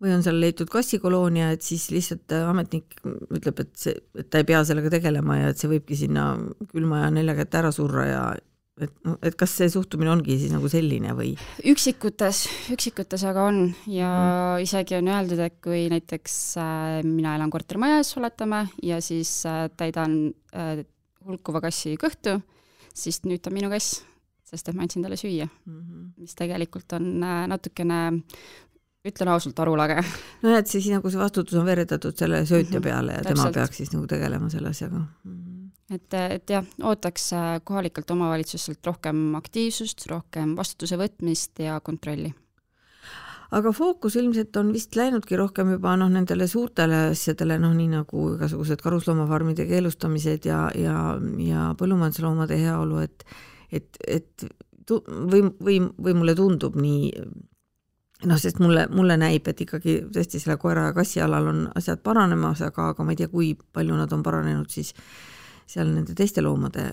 või 0.00 0.14
on 0.16 0.22
seal 0.24 0.38
leitud 0.40 0.70
kassikoloonia, 0.72 1.50
et 1.54 1.64
siis 1.64 1.90
lihtsalt 1.92 2.32
äh, 2.32 2.46
ametnik 2.48 3.00
ütleb, 3.04 3.64
et 3.64 3.72
see, 3.78 3.96
et 4.18 4.30
ta 4.32 4.40
ei 4.40 4.48
pea 4.48 4.62
sellega 4.66 4.92
tegelema 4.92 5.40
ja 5.42 5.50
et 5.52 5.60
see 5.60 5.70
võibki 5.70 5.98
sinna 5.98 6.32
külma 6.70 7.04
ja 7.04 7.10
nelja 7.14 7.36
kätte 7.42 7.60
ära 7.60 7.72
surra 7.74 8.06
ja 8.08 8.22
et 8.80 8.92
noh, 9.04 9.18
et 9.26 9.36
kas 9.36 9.52
see 9.58 9.68
suhtumine 9.68 10.08
ongi 10.08 10.38
siis 10.40 10.54
nagu 10.54 10.68
selline 10.72 11.12
või? 11.18 11.34
üksikutes, 11.68 12.46
üksikutes 12.72 13.26
aga 13.28 13.44
on 13.50 13.62
ja 13.92 14.10
mm. 14.10 14.64
isegi 14.64 14.96
on 14.96 15.10
öeldud, 15.12 15.42
et 15.44 15.58
kui 15.64 15.84
näiteks 15.92 16.36
äh, 16.60 17.00
mina 17.04 17.36
elan 17.36 17.52
kortermajas, 17.52 18.14
oletame, 18.20 18.66
ja 18.86 19.02
siis 19.04 19.42
äh, 19.48 19.66
täidan 19.76 20.32
hulkuva 21.26 21.60
kassi 21.66 21.98
kõhtu, 22.00 22.38
siis 22.96 23.20
nüüd 23.28 23.44
ta 23.44 23.52
on 23.52 23.58
minu 23.58 23.68
kass, 23.72 24.00
sest 24.48 24.72
et 24.72 24.74
ma 24.76 24.86
andsin 24.86 25.04
talle 25.04 25.20
süüa 25.20 25.44
mm, 25.44 25.76
-hmm. 25.76 26.08
mis 26.24 26.32
tegelikult 26.38 26.96
on 26.96 27.20
natukene 27.20 28.00
ütlen 29.06 29.30
ausalt, 29.32 29.60
arulage. 29.62 30.00
nojah, 30.44 30.60
et 30.60 30.70
siis 30.70 30.88
nagu 30.92 31.12
see 31.12 31.20
vastutus 31.20 31.56
on 31.60 31.68
veeretatud 31.68 32.16
selle 32.16 32.42
söötja 32.48 32.78
mhm, 32.78 32.84
peale 32.84 33.16
ja 33.16 33.24
Täpselt. 33.24 33.38
tema 33.38 33.54
peaks 33.56 33.80
siis 33.82 33.94
nagu 33.94 34.06
tegelema 34.10 34.50
selle 34.52 34.74
asjaga 34.74 35.00
mm. 35.00 35.38
-hmm. 35.38 35.96
et, 35.96 36.18
et 36.36 36.54
jah, 36.56 36.68
ootaks 36.82 37.32
äh, 37.32 37.48
kohalikelt 37.64 38.10
omavalitsustelt 38.10 38.86
rohkem 38.86 39.34
aktiivsust, 39.40 40.06
rohkem 40.12 40.54
vastutuse 40.56 41.00
võtmist 41.00 41.64
ja 41.64 41.80
kontrolli 41.80 42.34
aga 43.50 43.72
fookus 43.72 44.16
ilmselt 44.16 44.56
on 44.56 44.72
vist 44.72 44.96
läinudki 44.96 45.36
rohkem 45.36 45.72
juba 45.72 45.96
noh, 45.96 46.10
nendele 46.12 46.46
suurtele 46.46 47.06
asjadele, 47.10 47.58
noh 47.58 47.72
nii 47.74 47.88
nagu 47.96 48.26
igasugused 48.36 48.82
karusloomafarmide 48.84 49.66
keelustamised 49.66 50.46
ja, 50.46 50.66
ja, 50.76 50.96
ja 51.38 51.70
põllumajandusloomade 51.78 52.60
heaolu, 52.60 52.98
et 53.06 53.24
et, 53.70 53.96
et 54.06 54.44
või, 54.90 55.44
või, 55.62 55.76
või 56.02 56.14
mulle 56.18 56.34
tundub 56.34 56.74
nii 56.74 57.12
noh, 58.28 58.38
sest 58.40 58.58
mulle, 58.60 58.86
mulle 58.92 59.16
näib, 59.20 59.48
et 59.48 59.60
ikkagi 59.64 59.96
tõesti 60.12 60.40
selle 60.42 60.56
koera 60.60 60.88
ja 60.88 60.96
kassi 60.96 61.22
alal 61.24 61.50
on 61.52 61.60
asjad 61.78 62.02
paranemas, 62.04 62.62
aga, 62.66 62.90
aga 62.94 63.04
ma 63.04 63.14
ei 63.14 63.20
tea, 63.20 63.30
kui 63.32 63.52
palju 63.56 63.96
nad 63.96 64.12
on 64.12 64.24
paranenud 64.26 64.70
siis 64.72 64.94
seal 65.70 65.92
nende 65.94 66.16
teiste 66.18 66.42
loomade 66.42 66.88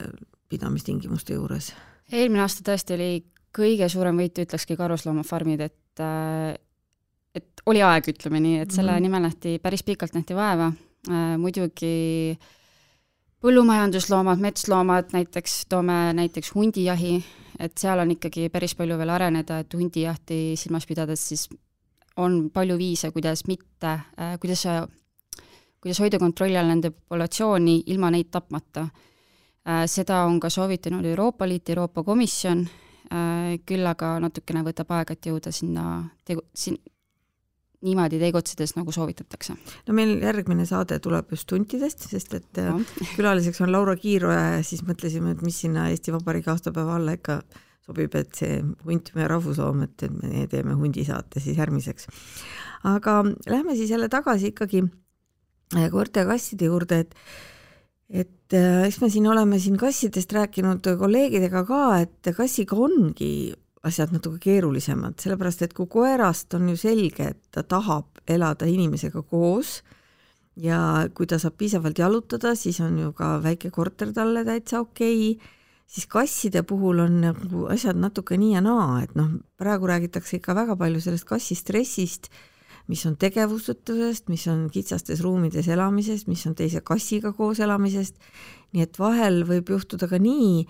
pidamistingimuste 0.49 1.35
juures. 1.35 1.73
eelmine 2.11 2.45
aasta 2.45 2.63
tõesti 2.71 2.95
oli 2.95 3.11
kõige 3.57 3.89
suurem 3.89 4.19
võit, 4.21 4.37
ütlekski 4.45 4.77
karusloomafarmid, 4.79 5.65
et 5.65 6.03
et 7.37 7.61
oli 7.69 7.81
aeg, 7.85 8.07
ütleme 8.13 8.39
nii, 8.41 8.59
et 8.63 8.71
selle 8.71 8.91
mm 8.91 8.97
-hmm. 8.97 9.01
nimel 9.01 9.21
nähti, 9.21 9.59
päris 9.59 9.83
pikalt 9.83 10.13
nähti 10.13 10.35
vaeva, 10.35 10.71
muidugi 11.37 12.37
põllumajandusloomad, 13.41 14.39
metsloomad, 14.41 15.13
näiteks 15.13 15.65
toome 15.69 16.13
näiteks 16.13 16.53
hundijahi, 16.55 17.23
et 17.59 17.77
seal 17.77 17.99
on 17.99 18.11
ikkagi 18.13 18.49
päris 18.53 18.75
palju 18.75 18.97
veel 18.97 19.09
areneda, 19.09 19.59
et 19.59 19.73
hundijahti 19.73 20.55
silmas 20.59 20.85
pidades 20.85 21.23
siis 21.29 21.47
on 22.17 22.49
palju 22.53 22.77
viise, 22.77 23.11
kuidas 23.11 23.45
mitte 23.47 23.93
äh,, 24.19 24.37
kuidas, 24.41 24.65
kuidas 25.81 25.99
hoida 26.01 26.19
kontrolli 26.19 26.57
all 26.57 26.69
nende 26.71 26.91
populatsiooni 26.91 27.83
ilma 27.93 28.11
neid 28.13 28.31
tapmata 28.31 28.87
äh,. 28.87 29.85
seda 29.85 30.23
on 30.25 30.39
ka 30.39 30.49
soovitanud 30.49 31.05
Euroopa 31.05 31.47
Liit, 31.47 31.69
Euroopa 31.69 32.03
Komisjon 32.03 32.65
äh,, 32.67 33.57
küll 33.65 33.85
aga 33.85 34.17
natukene 34.19 34.63
võtab 34.65 34.93
aega, 34.97 35.13
et 35.13 35.29
jõuda 35.31 35.51
sinna 35.51 36.03
tegu-, 36.25 36.45
sin-, 36.53 36.81
niimoodi 37.85 38.17
tegutsedes, 38.21 38.73
nagu 38.77 38.91
soovitatakse. 38.93 39.53
no 39.87 39.93
meil 39.93 40.15
järgmine 40.23 40.65
saade 40.65 40.97
tuleb 41.03 41.29
just 41.33 41.51
huntidest, 41.53 42.07
sest 42.09 42.33
et 42.39 42.61
no. 42.65 42.79
külaliseks 43.17 43.61
on 43.61 43.71
Laura 43.71 43.95
Kiiroja 43.99 44.57
ja 44.57 44.63
siis 44.65 44.81
mõtlesime, 44.87 45.35
et 45.35 45.43
mis 45.45 45.59
sinna 45.65 45.87
Eesti 45.91 46.15
Vabariigi 46.15 46.49
aastapäeva 46.53 46.97
alla 46.97 47.13
ikka 47.17 47.41
sobib, 47.87 48.15
et 48.19 48.33
see 48.35 48.61
hunt 48.87 49.11
meie 49.15 49.27
rahvusloom, 49.31 49.85
et 49.85 50.07
me 50.11 50.47
teeme 50.51 50.75
hundisaate 50.79 51.43
siis 51.43 51.59
järgmiseks. 51.59 52.09
aga 52.87 53.19
lähme 53.47 53.75
siis 53.75 53.93
jälle 53.93 54.09
tagasi 54.09 54.51
ikkagi 54.53 54.83
äh, 54.83 55.87
koerte 55.91 56.25
ja 56.25 56.31
kasside 56.33 56.71
juurde, 56.71 56.99
et 57.05 57.15
et 58.09 58.55
äh, 58.55 58.87
eks 58.87 59.01
me 59.01 59.09
siin 59.11 59.27
oleme 59.27 59.59
siin 59.59 59.77
kassidest 59.77 60.33
rääkinud 60.33 60.87
kolleegidega 60.97 61.63
ka, 61.67 61.81
et 62.01 62.33
kassiga 62.35 62.75
ongi 62.75 63.53
asjad 63.85 64.13
natuke 64.15 64.39
keerulisemad, 64.41 65.19
sellepärast 65.21 65.61
et 65.67 65.75
kui 65.77 65.89
koerast 65.91 66.53
on 66.57 66.69
ju 66.71 66.77
selge, 66.79 67.33
et 67.33 67.41
ta 67.53 67.63
tahab 67.63 68.23
elada 68.27 68.67
inimesega 68.69 69.21
koos 69.21 69.81
ja 70.57 70.79
kui 71.13 71.29
ta 71.29 71.37
saab 71.41 71.57
piisavalt 71.59 71.99
jalutada, 71.99 72.55
siis 72.57 72.79
on 72.81 72.97
ju 72.99 73.11
ka 73.17 73.37
väike 73.43 73.71
korter 73.71 74.13
talle 74.15 74.45
täitsa 74.47 74.81
okei 74.81 75.31
okay., 75.35 75.53
siis 75.87 76.07
kasside 76.11 76.63
puhul 76.67 76.99
on 76.99 77.21
nagu 77.23 77.65
asjad 77.71 77.95
natuke 77.99 78.37
nii 78.37 78.57
ja 78.57 78.61
naa, 78.63 79.01
et 79.05 79.13
noh, 79.15 79.37
praegu 79.59 79.87
räägitakse 79.87 80.37
ikka 80.39 80.55
väga 80.57 80.75
palju 80.79 80.99
sellest 81.03 81.27
kassi 81.29 81.55
stressist, 81.55 82.27
mis 82.91 83.03
on 83.07 83.15
tegevusetusest, 83.19 84.27
mis 84.31 84.43
on 84.51 84.67
kitsastes 84.71 85.21
ruumides 85.23 85.67
elamisest, 85.71 86.27
mis 86.27 86.43
on 86.47 86.55
teise 86.59 86.81
kassiga 86.83 87.31
koos 87.35 87.59
elamisest, 87.63 88.19
nii 88.75 88.83
et 88.83 88.99
vahel 88.99 89.43
võib 89.47 89.71
juhtuda 89.75 90.09
ka 90.11 90.19
nii, 90.19 90.65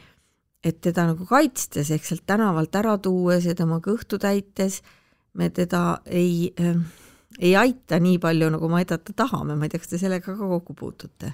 et 0.63 0.79
teda 0.81 1.09
nagu 1.11 1.25
kaitstes 1.29 1.91
ehk 1.93 2.05
sealt 2.05 2.25
tänavalt 2.25 2.75
ära 2.75 2.97
tuues 2.97 3.45
ja 3.45 3.55
tema 3.55 3.77
kõhtu 3.83 4.19
täites 4.21 4.81
me 5.37 5.49
teda 5.53 5.99
ei 6.05 6.53
äh, 6.59 6.79
ei 7.37 7.53
aita 7.57 7.99
nii 8.01 8.17
palju, 8.21 8.49
nagu 8.53 8.69
me 8.71 8.81
aidata 8.81 9.13
tahame, 9.17 9.55
ma 9.57 9.67
ei 9.67 9.73
tea, 9.73 9.81
kas 9.81 9.93
te 9.93 10.01
sellega 10.01 10.33
ka 10.33 10.51
kokku 10.55 10.77
puutute? 10.77 11.33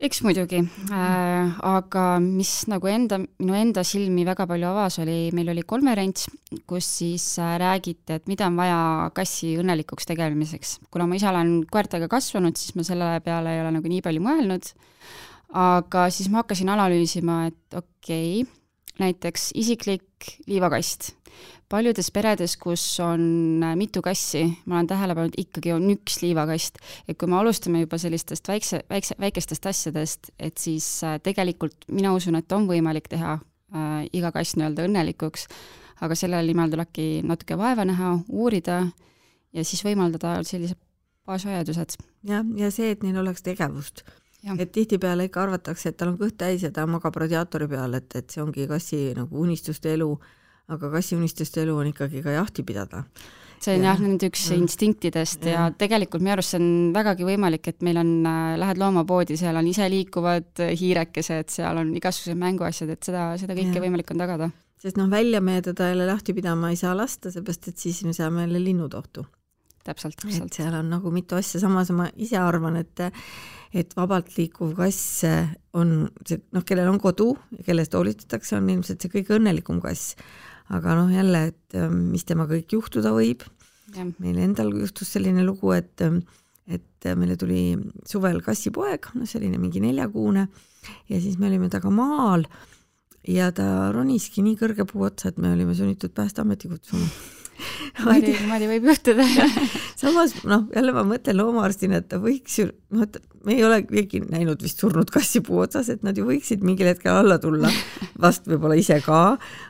eks 0.00 0.22
muidugi 0.24 0.62
äh,, 0.96 1.56
aga 1.68 2.02
mis 2.24 2.62
nagu 2.72 2.88
enda, 2.88 3.18
minu 3.20 3.52
enda 3.58 3.82
silmi 3.84 4.22
väga 4.24 4.46
palju 4.48 4.70
avas, 4.70 4.96
oli, 5.02 5.18
meil 5.36 5.50
oli 5.52 5.60
konverents, 5.68 6.24
kus 6.64 6.88
siis 7.02 7.26
äh, 7.36 7.58
räägiti, 7.60 8.16
et 8.16 8.30
mida 8.30 8.48
on 8.48 8.56
vaja 8.56 8.78
kassi 9.12 9.58
õnnelikuks 9.60 10.08
tegemiseks. 10.08 10.78
kuna 10.88 11.04
ma 11.04 11.20
ise 11.20 11.28
olen 11.28 11.52
koertega 11.68 12.08
kasvanud, 12.08 12.56
siis 12.56 12.72
ma 12.78 12.86
selle 12.88 13.10
peale 13.26 13.52
ei 13.52 13.60
ole 13.60 13.74
nagu 13.76 13.92
nii 13.92 14.00
palju 14.06 14.24
mõelnud, 14.24 14.72
aga 15.52 16.08
siis 16.14 16.30
ma 16.30 16.42
hakkasin 16.44 16.68
analüüsima, 16.72 17.46
et 17.50 17.78
okei 17.78 18.42
okay,, 18.42 18.56
näiteks 19.00 19.50
isiklik 19.56 20.36
liivakast 20.46 21.14
paljudes 21.70 22.10
peredes, 22.10 22.56
kus 22.60 22.82
on 23.04 23.22
äh, 23.62 23.74
mitu 23.78 24.02
kassi, 24.02 24.42
ma 24.66 24.78
olen 24.78 24.88
tähele 24.90 25.14
pannud, 25.16 25.36
ikkagi 25.38 25.72
on 25.74 25.86
üks 25.94 26.18
liivakast. 26.24 26.80
et 27.08 27.18
kui 27.18 27.30
me 27.30 27.38
alustame 27.38 27.84
juba 27.84 27.98
sellistest 27.98 28.48
väikse, 28.50 28.82
väikse, 28.90 29.16
väikestest 29.20 29.66
asjadest, 29.70 30.32
et 30.38 30.58
siis 30.58 30.88
äh, 31.06 31.20
tegelikult 31.22 31.86
mina 31.90 32.14
usun, 32.16 32.38
et 32.40 32.52
on 32.52 32.66
võimalik 32.70 33.06
teha 33.12 33.36
äh, 33.38 34.08
iga 34.12 34.32
kass 34.34 34.56
nii-öelda 34.58 34.88
õnnelikuks, 34.88 35.46
aga 36.02 36.16
selle 36.18 36.42
nimel 36.46 36.72
tulebki 36.72 37.08
natuke 37.26 37.58
vaeva 37.60 37.86
näha, 37.86 38.16
uurida 38.28 38.82
ja 39.54 39.66
siis 39.66 39.84
võimaldada 39.86 40.40
sellised 40.46 40.78
baasvajadused. 41.28 42.00
jah, 42.26 42.46
ja 42.56 42.72
see, 42.74 42.90
et 42.96 43.06
neil 43.06 43.22
oleks 43.22 43.46
tegevust. 43.46 44.02
Et 44.58 44.72
tihtipeale 44.72 45.28
ikka 45.28 45.42
arvatakse, 45.42 45.90
et 45.90 45.96
tal 45.96 46.14
on 46.14 46.18
kõht 46.20 46.38
täis 46.40 46.62
ja 46.62 46.70
ta 46.70 46.86
magab 46.86 47.16
radiaatori 47.16 47.68
peal, 47.68 47.94
et, 47.94 48.14
et 48.16 48.30
see 48.30 48.42
ongi 48.42 48.66
kassi 48.70 49.10
nagu 49.16 49.42
unistuste 49.42 49.92
elu 49.94 50.14
aga 50.70 50.90
kassiunistuste 50.94 51.64
elu 51.64 51.76
on 51.82 51.90
ikkagi 51.90 52.22
ka 52.24 52.34
jahti 52.38 52.64
pidada 52.66 53.04
see 53.60 53.74
on 53.76 53.84
ja. 53.84 53.90
jah, 53.90 54.00
nende 54.00 54.30
üks 54.30 54.46
ja. 54.48 54.56
instinktidest 54.56 55.44
ja. 55.44 55.52
ja 55.52 55.64
tegelikult 55.76 56.22
minu 56.24 56.32
arust 56.36 56.54
see 56.54 56.60
on 56.62 56.70
vägagi 56.94 57.26
võimalik, 57.28 57.68
et 57.68 57.84
meil 57.84 58.00
on 58.00 58.12
äh,, 58.28 58.54
lähed 58.60 58.80
loomapoodi, 58.80 59.36
seal 59.40 59.58
on 59.60 59.68
iseliikuvad 59.68 60.64
hiirekesed, 60.80 61.52
seal 61.52 61.82
on 61.82 61.92
igasugused 61.98 62.40
mänguasjad, 62.40 62.94
et 62.94 63.10
seda, 63.10 63.26
seda 63.40 63.56
kõike 63.58 63.76
ja. 63.76 63.84
võimalik 63.84 64.14
on 64.14 64.24
tagada. 64.24 64.48
sest 64.80 64.96
noh, 64.96 65.10
välja 65.12 65.42
me 65.44 65.58
teda 65.64 65.90
jälle 65.92 66.08
lahti 66.08 66.34
pidama 66.36 66.72
ei 66.72 66.80
saa 66.80 66.94
lasta, 66.96 67.32
seepärast 67.34 67.68
et 67.68 67.84
siis 67.84 68.00
me 68.08 68.16
saame 68.16 68.46
jälle 68.46 68.64
linnud 68.64 68.96
ohtu. 68.96 69.26
Täpselt, 69.84 70.18
täpselt. 70.20 70.52
seal 70.54 70.74
on 70.76 70.90
nagu 70.92 71.12
mitu 71.14 71.38
asja, 71.38 71.62
samas 71.62 71.90
ma 71.96 72.10
ise 72.16 72.38
arvan, 72.40 72.80
et 72.82 73.06
et 73.70 73.92
vabalt 73.94 74.32
liikuv 74.34 74.74
kass 74.74 75.22
on 75.78 76.08
see, 76.26 76.40
noh, 76.52 76.64
kellel 76.66 76.90
on 76.90 76.98
kodu 76.98 77.32
ja 77.54 77.66
kellest 77.68 77.94
hoolitsetakse, 77.94 78.56
on 78.58 78.70
ilmselt 78.72 79.02
see 79.02 79.12
kõige 79.12 79.36
õnnelikum 79.38 79.78
kass 79.84 80.16
aga 80.74 80.94
noh, 80.98 81.10
jälle, 81.12 81.46
et 81.50 81.78
ähm, 81.78 82.10
mis 82.12 82.26
temaga 82.26 82.54
kõik 82.58 82.76
juhtuda 82.78 83.14
võib. 83.14 83.46
meil 84.22 84.36
endal 84.38 84.70
juhtus 84.70 85.08
selline 85.10 85.42
lugu, 85.42 85.72
et, 85.74 85.98
ähm, 86.06 86.20
et 86.70 87.08
meile 87.18 87.34
tuli 87.36 87.74
suvel 88.06 88.38
kassipoeg, 88.46 89.10
no 89.18 89.26
selline 89.26 89.58
mingi 89.58 89.82
neljakuune 89.82 90.46
ja 91.10 91.18
siis 91.20 91.38
me 91.38 91.48
olime 91.48 91.68
temaga 91.68 91.90
maal 91.90 92.46
ja 93.26 93.50
ta 93.52 93.90
roniski 93.90 94.44
nii 94.46 94.56
kõrge 94.60 94.86
puu 94.86 95.08
otsa, 95.08 95.32
et 95.32 95.42
me 95.42 95.50
olime 95.56 95.74
sunnitud 95.74 96.14
Päästeameti 96.14 96.70
kutsuma 96.70 97.08
niimoodi, 97.98 98.34
niimoodi 98.38 98.70
võib 98.74 98.90
juhtuda 98.90 99.26
samas 100.00 100.34
noh, 100.48 100.66
jälle 100.74 100.94
ma 100.96 101.04
mõtlen 101.06 101.38
loomaarstina, 101.38 102.00
et 102.00 102.08
ta 102.10 102.20
võiks 102.22 102.58
ju, 102.60 102.70
noh, 102.94 103.04
et 103.06 103.18
me 103.44 103.56
ei 103.56 103.64
ole 103.64 103.80
keegi 103.88 104.22
näinud 104.26 104.60
vist 104.62 104.80
surnud 104.82 105.10
kassi 105.12 105.42
puu 105.44 105.62
otsas, 105.64 105.88
et 105.92 106.04
nad 106.06 106.16
ju 106.16 106.26
võiksid 106.28 106.64
mingil 106.66 106.90
hetkel 106.90 107.20
alla 107.22 107.38
tulla, 107.42 107.70
vast 108.24 108.48
võib-olla 108.50 108.78
ise 108.80 109.00
ka, 109.04 109.20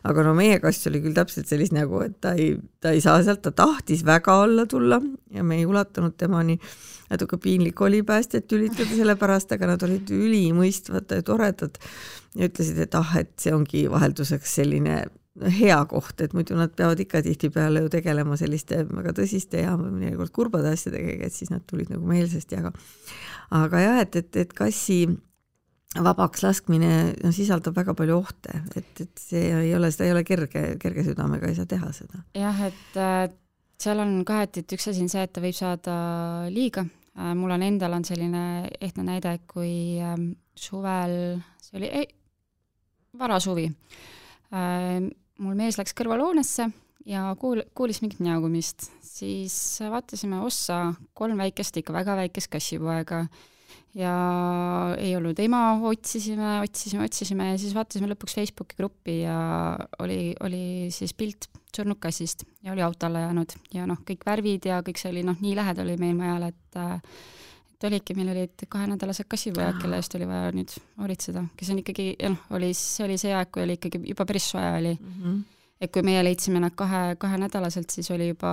aga 0.06 0.26
no 0.26 0.34
meie 0.38 0.60
kass 0.62 0.88
oli 0.90 1.02
küll 1.04 1.16
täpselt 1.16 1.50
sellist 1.50 1.74
nägu, 1.76 2.02
et 2.06 2.16
ta 2.22 2.34
ei, 2.38 2.54
ta 2.82 2.94
ei 2.94 3.02
saa 3.04 3.20
sealt, 3.26 3.42
ta 3.46 3.54
tahtis 3.54 4.04
väga 4.06 4.40
alla 4.44 4.66
tulla 4.70 5.00
ja 5.34 5.46
me 5.46 5.60
ei 5.60 5.68
ulatanud 5.68 6.16
temani. 6.18 6.58
natuke 7.10 7.40
piinlik 7.42 7.80
oli 7.80 8.04
päästjat 8.06 8.46
tülitada 8.46 8.94
selle 8.94 9.16
pärast, 9.18 9.52
aga 9.52 9.72
nad 9.72 9.82
olid 9.82 10.10
ülimõistvad 10.14 11.10
ja 11.10 11.22
toredad 11.26 11.78
ja 12.38 12.46
ütlesid, 12.46 12.78
et 12.78 12.94
ah, 12.94 13.16
et 13.18 13.32
see 13.42 13.54
ongi 13.54 13.88
vahelduseks 13.90 14.54
selline 14.60 15.02
hea 15.38 15.78
koht, 15.90 16.20
et 16.20 16.34
muidu 16.34 16.56
nad 16.58 16.72
peavad 16.76 17.00
ikka 17.00 17.22
tihtipeale 17.22 17.84
ju 17.84 17.90
tegelema 17.92 18.36
selliste 18.38 18.82
väga 18.88 19.14
tõsiste 19.16 19.62
ja 19.62 19.76
mõnikord 19.78 20.32
kurbade 20.34 20.72
asjadega, 20.74 21.26
et 21.26 21.34
siis 21.34 21.52
nad 21.52 21.62
tulid 21.70 21.92
nagu 21.92 22.06
meelsasti, 22.08 22.58
aga 22.58 22.72
aga 23.54 23.82
jah, 23.84 24.00
et, 24.02 24.18
et, 24.18 24.40
et 24.42 24.54
kassi 24.56 25.04
vabaks 25.98 26.44
laskmine 26.44 26.90
no, 27.22 27.32
sisaldab 27.34 27.78
väga 27.78 27.94
palju 27.98 28.18
ohte, 28.18 28.60
et, 28.78 28.90
et 29.06 29.22
see 29.22 29.48
ei 29.54 29.72
ole, 29.74 29.90
seda 29.94 30.08
ei 30.08 30.14
ole 30.14 30.24
kerge, 30.26 30.64
kerge 30.82 31.06
südamega 31.06 31.50
ei 31.50 31.58
saa 31.58 31.70
teha 31.70 31.90
seda. 31.94 32.22
jah, 32.38 32.62
et 32.66 33.00
äh, 33.00 33.24
seal 33.80 34.02
on 34.02 34.20
kaheti, 34.26 34.64
et 34.64 34.76
üks 34.76 34.90
asi 34.90 35.06
on 35.06 35.10
see, 35.12 35.24
et 35.26 35.34
ta 35.34 35.42
võib 35.42 35.56
saada 35.56 35.96
liiga 36.50 36.84
äh,, 36.86 37.34
mul 37.38 37.54
on 37.54 37.66
endal 37.66 37.98
on 37.98 38.06
selline 38.06 38.44
ehtne 38.80 39.06
näide, 39.06 39.38
kui 39.50 39.98
äh, 40.02 40.16
suvel, 40.58 41.20
see 41.62 41.78
oli 41.80 41.94
ei, 42.02 42.10
varasuvi 43.18 43.70
mul 44.50 45.58
mees 45.58 45.78
läks 45.78 45.94
kõrvalhoonesse 45.98 46.66
ja 47.08 47.30
kuul-, 47.40 47.64
kuulis 47.76 48.00
mingit 48.02 48.20
njaaugumist, 48.24 48.90
siis 49.04 49.54
vaatasime 49.92 50.40
ossa 50.44 50.90
kolm 51.16 51.40
väikest, 51.40 51.80
ikka 51.80 51.94
väga 51.96 52.18
väikest 52.24 52.52
kassipoega. 52.52 53.24
Ja 53.98 54.14
ei 55.02 55.16
olnud 55.18 55.38
ema, 55.42 55.72
otsisime, 55.88 56.60
otsisime, 56.62 57.08
otsisime 57.08 57.48
ja 57.48 57.56
siis 57.58 57.72
vaatasime 57.74 58.06
lõpuks 58.12 58.36
Facebooki 58.38 58.78
gruppi 58.78 59.16
ja 59.24 59.38
oli, 59.98 60.30
oli 60.46 60.62
siis 60.94 61.14
pilt 61.18 61.48
surnud 61.74 61.98
kassist 61.98 62.44
ja 62.62 62.70
oli 62.70 62.84
auto 62.86 63.08
alla 63.08 63.24
jäänud. 63.24 63.56
Ja 63.74 63.88
noh, 63.90 63.98
kõik 64.06 64.22
värvid 64.26 64.70
ja 64.70 64.78
kõik 64.86 65.00
see 65.00 65.10
oli 65.10 65.24
noh, 65.26 65.38
nii 65.42 65.56
lähedal 65.58 65.90
oli 65.90 65.98
meil 65.98 66.14
majal, 66.18 66.46
et 66.52 66.78
et 67.80 67.86
olidki, 67.88 68.14
meil 68.18 68.28
olid 68.34 68.66
kahenädalased 68.68 69.28
kassipojad, 69.30 69.78
kelle 69.80 69.96
eest 69.96 70.14
oli 70.18 70.26
vaja 70.28 70.50
nüüd 70.52 70.74
hoolitseda, 71.00 71.46
kes 71.56 71.70
on 71.72 71.80
ikkagi, 71.80 72.12
noh, 72.28 72.42
oli, 72.56 72.74
see 72.76 73.06
oli 73.06 73.16
see 73.20 73.32
aeg, 73.32 73.48
kui 73.54 73.64
oli 73.64 73.78
ikkagi 73.78 74.02
juba 74.12 74.26
päris 74.28 74.50
soe 74.52 74.66
oli 74.76 74.92
mm. 74.92 75.14
-hmm. 75.16 75.38
et 75.80 75.92
kui 75.92 76.04
meie 76.04 76.24
leidsime 76.24 76.60
nad 76.60 76.76
kahe, 76.76 77.16
kahenädalaselt, 77.18 77.90
siis 77.90 78.10
oli 78.10 78.28
juba 78.28 78.52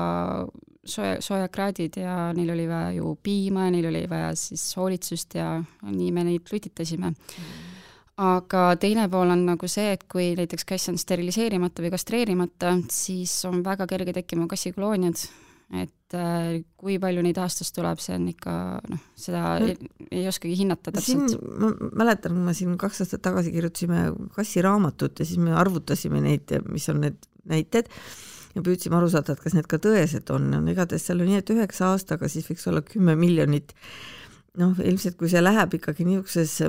sooja, 0.85 1.17
soojad 1.21 1.51
kraadid 1.51 1.99
ja 1.99 2.31
neil 2.33 2.49
oli 2.55 2.67
vaja 2.69 2.91
ju 2.91 3.17
piima 3.23 3.65
ja 3.65 3.71
neil 3.71 3.89
oli 3.91 4.05
vaja 4.09 4.35
siis 4.35 4.75
hoolitsust 4.77 5.35
ja 5.35 5.63
nii 5.81 6.11
me 6.11 6.23
neid 6.23 6.47
lutitasime 6.51 7.09
mm. 7.09 7.15
-hmm 7.15 7.65
aga 8.17 8.75
teine 8.81 9.09
pool 9.09 9.29
on 9.29 9.45
nagu 9.45 9.67
see, 9.67 9.91
et 9.93 10.03
kui 10.09 10.31
näiteks 10.35 10.65
kass 10.65 10.89
on 10.89 10.97
steriliseerimata 10.97 11.83
või 11.83 11.91
kastreerimata, 11.93 12.71
siis 12.89 13.45
on 13.45 13.63
väga 13.63 13.85
kerge 13.87 14.13
tekkima 14.13 14.47
kassikolooniad 14.47 15.21
et 15.75 15.91
äh, 16.15 16.61
kui 16.79 16.97
palju 17.01 17.23
neid 17.25 17.39
aastas 17.41 17.73
tuleb, 17.75 17.99
see 18.03 18.15
on 18.15 18.29
ikka 18.31 18.53
noh, 18.91 19.03
seda 19.19 19.43
no, 19.63 19.67
ei, 19.71 19.91
ei 20.21 20.27
oskagi 20.29 20.55
hinnata 20.59 20.93
täpselt. 20.95 21.35
ma 21.59 21.73
mäletan, 22.03 22.37
kui 22.37 22.47
me 22.47 22.55
siin 22.57 22.77
kaks 22.79 23.03
aastat 23.03 23.25
tagasi 23.25 23.51
kirjutasime 23.55 24.07
kassiraamatut 24.37 25.19
ja 25.19 25.27
siis 25.27 25.41
me 25.41 25.55
arvutasime 25.57 26.23
neid, 26.23 26.53
mis 26.71 26.87
on 26.93 27.03
need 27.03 27.19
näited 27.47 27.91
ja 28.55 28.63
püüdsime 28.65 28.97
aru 28.99 29.09
saada, 29.11 29.35
et 29.35 29.43
kas 29.43 29.55
need 29.57 29.69
ka 29.69 29.79
tõesed 29.81 30.31
on, 30.33 30.49
no 30.53 30.61
igatahes 30.71 31.07
seal 31.07 31.23
on 31.23 31.31
nii, 31.31 31.41
et 31.43 31.53
üheksa 31.53 31.91
aastaga 31.93 32.29
siis 32.31 32.47
võiks 32.49 32.67
olla 32.71 32.83
kümme 32.85 33.17
miljonit. 33.19 33.75
noh, 34.57 34.73
ilmselt 34.81 35.19
kui 35.19 35.29
see 35.29 35.43
läheb 35.43 35.75
ikkagi 35.77 36.07
niisuguses 36.07 36.61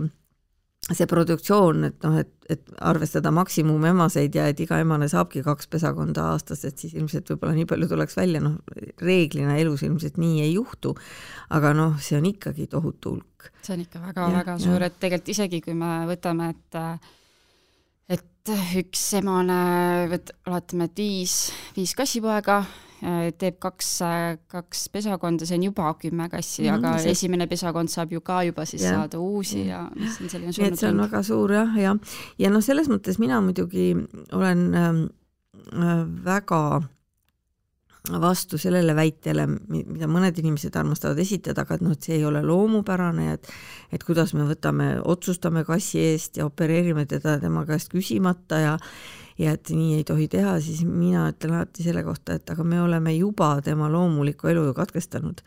see 0.97 1.09
produktsioon, 1.09 1.85
et 1.90 2.07
noh, 2.07 2.16
et, 2.23 2.30
et 2.49 2.62
arvestada 2.85 3.30
maksimumemaseid 3.35 4.38
ja 4.38 4.47
et 4.49 4.61
iga 4.64 4.78
emane 4.80 5.09
saabki 5.11 5.42
kaks 5.45 5.68
pesakonda 5.73 6.30
aastas, 6.33 6.64
et 6.64 6.80
siis 6.80 6.95
ilmselt 6.97 7.28
võib-olla 7.33 7.54
nii 7.59 7.68
palju 7.68 7.90
tuleks 7.90 8.16
välja, 8.16 8.40
noh, 8.45 8.57
reeglina 9.04 9.59
elus 9.61 9.85
ilmselt 9.85 10.16
nii 10.21 10.42
ei 10.47 10.54
juhtu, 10.54 10.95
aga 11.54 11.75
noh, 11.76 11.99
see 12.02 12.16
on 12.21 12.30
ikkagi 12.30 12.68
tohutu 12.73 13.18
hulk. 13.18 13.50
see 13.62 13.76
on 13.76 13.85
ikka 13.85 14.02
väga-väga 14.07 14.59
suur, 14.64 14.88
et 14.88 14.99
tegelikult 15.00 15.35
isegi 15.37 15.62
kui 15.64 15.76
me 15.76 15.92
võtame, 16.09 16.52
et 16.57 16.83
et 18.09 18.52
üks 18.80 19.04
emane, 19.18 19.62
oletame, 20.49 20.88
et 20.88 21.02
viis, 21.04 21.40
viis 21.76 21.92
kassipoega 21.97 22.62
teeb 23.38 23.59
kaks, 23.62 23.90
kaks 24.50 24.88
pesakonda, 24.90 25.47
see 25.47 25.59
on 25.59 25.69
juba 25.69 25.93
kümme 26.00 26.28
kassi 26.33 26.64
mm, 26.64 26.69
-hmm, 26.69 26.87
aga 26.88 26.99
see... 27.02 27.14
esimene 27.14 27.47
pesakond 27.47 27.93
saab 27.93 28.12
ju 28.12 28.21
ka 28.21 28.43
juba 28.43 28.64
siis 28.67 28.83
ja. 28.83 28.97
saada 28.97 29.19
uusi 29.19 29.67
ja 29.69 29.85
mis 29.95 30.21
on 30.21 30.31
selline 30.31 30.52
nii 30.57 30.69
et 30.73 30.78
see 30.78 30.90
on 30.90 31.02
väga 31.05 31.23
suur 31.23 31.52
jah, 31.52 31.78
ja, 31.78 31.97
ja 32.38 32.50
noh, 32.50 32.64
selles 32.64 32.90
mõttes 32.90 33.19
mina 33.23 33.40
muidugi 33.40 33.95
olen 34.33 34.75
ähm, 34.75 35.02
äh, 35.73 36.05
väga 36.25 36.83
vastu 38.21 38.59
sellele 38.59 38.95
väitele, 38.97 39.45
mida 39.69 40.09
mõned 40.09 40.38
inimesed 40.40 40.76
armastavad 40.78 41.19
esitada, 41.21 41.64
aga 41.64 41.76
et 41.76 41.85
noh, 41.85 41.93
et 41.93 42.09
see 42.09 42.17
ei 42.17 42.25
ole 42.25 42.43
loomupärane 42.47 43.26
ja 43.26 43.37
et 43.38 43.50
et 43.93 44.05
kuidas 44.05 44.35
me 44.37 44.45
võtame, 44.49 44.99
otsustame 45.05 45.64
kassi 45.64 46.00
eest 46.11 46.37
ja 46.37 46.47
opereerime 46.47 47.07
teda 47.09 47.38
tema 47.40 47.64
käest 47.69 47.93
küsimata 47.93 48.61
ja 48.61 48.75
ja 49.38 49.54
et 49.54 49.71
nii 49.71 49.99
ei 50.00 50.04
tohi 50.04 50.28
teha, 50.28 50.57
siis 50.61 50.83
mina 50.85 51.28
ütlen 51.30 51.54
alati 51.54 51.85
selle 51.87 52.02
kohta, 52.07 52.38
et 52.38 52.50
aga 52.50 52.64
me 52.66 52.80
oleme 52.83 53.14
juba 53.14 53.52
tema 53.64 53.90
loomulikku 53.92 54.50
elu 54.50 54.64
ju 54.71 54.75
katkestanud. 54.75 55.42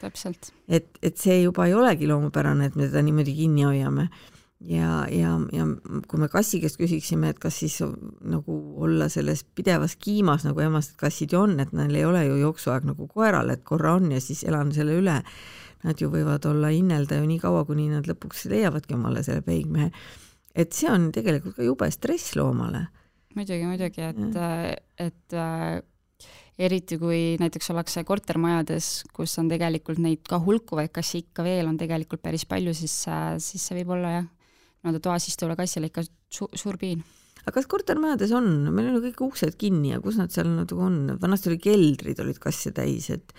et, 0.68 0.88
et 1.02 1.18
see 1.18 1.42
juba 1.42 1.68
ei 1.68 1.74
olegi 1.76 2.08
loomupärane, 2.08 2.72
et 2.72 2.76
me 2.76 2.88
teda 2.88 3.04
niimoodi 3.04 3.36
kinni 3.36 3.68
hoiame 3.68 4.08
ja, 4.68 5.06
ja, 5.10 5.36
ja 5.54 5.66
kui 6.08 6.20
me 6.22 6.28
kassi 6.32 6.62
käest 6.62 6.80
küsiksime, 6.80 7.32
et 7.32 7.40
kas 7.42 7.58
siis 7.64 7.80
nagu 7.82 8.58
olla 8.84 9.10
selles 9.10 9.44
pidevas 9.58 9.96
kiimas, 10.02 10.46
nagu 10.48 10.62
emased 10.64 10.98
kassid 11.00 11.34
ju 11.34 11.42
on, 11.42 11.58
et 11.64 11.74
neil 11.76 11.96
ei 11.98 12.06
ole 12.06 12.26
ju 12.28 12.38
jooksuaeg 12.44 12.86
nagu 12.92 13.08
koeral, 13.12 13.50
et 13.54 13.66
korra 13.68 13.96
on 14.00 14.12
ja 14.14 14.22
siis 14.22 14.44
elan 14.48 14.74
selle 14.76 15.00
üle. 15.02 15.22
Nad 15.82 15.98
ju 15.98 16.12
võivad 16.14 16.46
olla 16.46 16.70
innelda 16.70 17.18
ju 17.18 17.26
nii 17.26 17.40
kaua, 17.42 17.64
kuni 17.66 17.88
nad 17.90 18.06
lõpuks 18.06 18.46
leiavadki 18.52 18.94
omale 18.94 19.24
selle 19.26 19.42
peigmehe. 19.42 19.90
et 20.54 20.74
see 20.76 20.90
on 20.92 21.12
tegelikult 21.16 21.56
ka 21.56 21.64
jube 21.64 21.88
stress 21.92 22.36
loomale. 22.36 22.86
Muidugi, 23.38 23.64
muidugi, 23.70 24.04
et, 24.12 24.38
et 25.02 25.38
äh, 25.38 25.80
eriti 26.62 26.98
kui 27.02 27.22
näiteks 27.42 27.72
ollakse 27.74 28.04
kortermajades, 28.08 28.92
kus 29.16 29.34
on 29.42 29.50
tegelikult 29.52 30.02
neid 30.04 30.26
ka 30.30 30.42
hulkuvaid 30.44 30.92
kasse 30.94 31.22
ikka 31.24 31.46
veel 31.46 31.70
on 31.70 31.80
tegelikult 31.80 32.24
päris 32.24 32.46
palju, 32.50 32.76
siis, 32.78 32.94
siis 33.42 33.66
see 33.66 33.82
võib 33.82 33.96
olla 33.98 34.20
jah 34.20 34.30
nii-öelda 34.82 35.02
toas 35.04 35.28
istuvale 35.30 35.58
kassile 35.60 35.92
ikka 35.92 36.04
su 36.06 36.48
suur 36.58 36.78
piin. 36.82 37.04
aga 37.42 37.56
kas 37.58 37.68
kortermajades 37.70 38.34
on, 38.38 38.48
meil 38.74 38.92
on 38.92 39.02
kõik 39.04 39.26
uksed 39.30 39.58
kinni 39.62 39.94
ja 39.94 40.02
kus 40.02 40.18
nad 40.22 40.34
seal 40.34 40.50
nagu 40.50 40.78
on, 40.82 41.18
vanasti 41.22 41.52
oli 41.52 41.60
keldrid 41.62 42.22
olid 42.24 42.40
kasse 42.42 42.74
täis, 42.76 43.10
et 43.14 43.36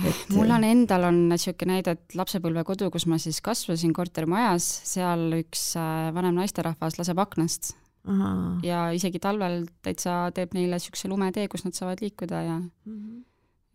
et 0.00 0.28
mul 0.36 0.52
on 0.52 0.64
endal 0.64 1.08
on 1.10 1.18
niisugune 1.28 1.76
näide, 1.76 1.96
et 1.96 2.16
lapsepõlvekodu, 2.16 2.88
kus 2.92 3.06
ma 3.08 3.18
siis 3.20 3.42
kasvasin 3.44 3.92
kortermajas, 3.96 4.68
seal 4.88 5.28
üks 5.42 5.72
äh, 5.80 6.08
vanem 6.16 6.40
naisterahvas 6.40 7.00
laseb 7.00 7.20
aknast 7.20 7.74
Aha. 8.04 8.58
ja 8.66 8.78
isegi 8.90 9.20
talvel 9.22 9.66
täitsa 9.82 10.32
teeb 10.34 10.56
neile 10.56 10.74
niisuguse 10.74 11.06
lumetee, 11.08 11.46
kus 11.48 11.62
nad 11.62 11.76
saavad 11.76 12.00
liikuda 12.02 12.42
ja 12.42 12.56
mm 12.58 12.70
-hmm. 12.84 13.20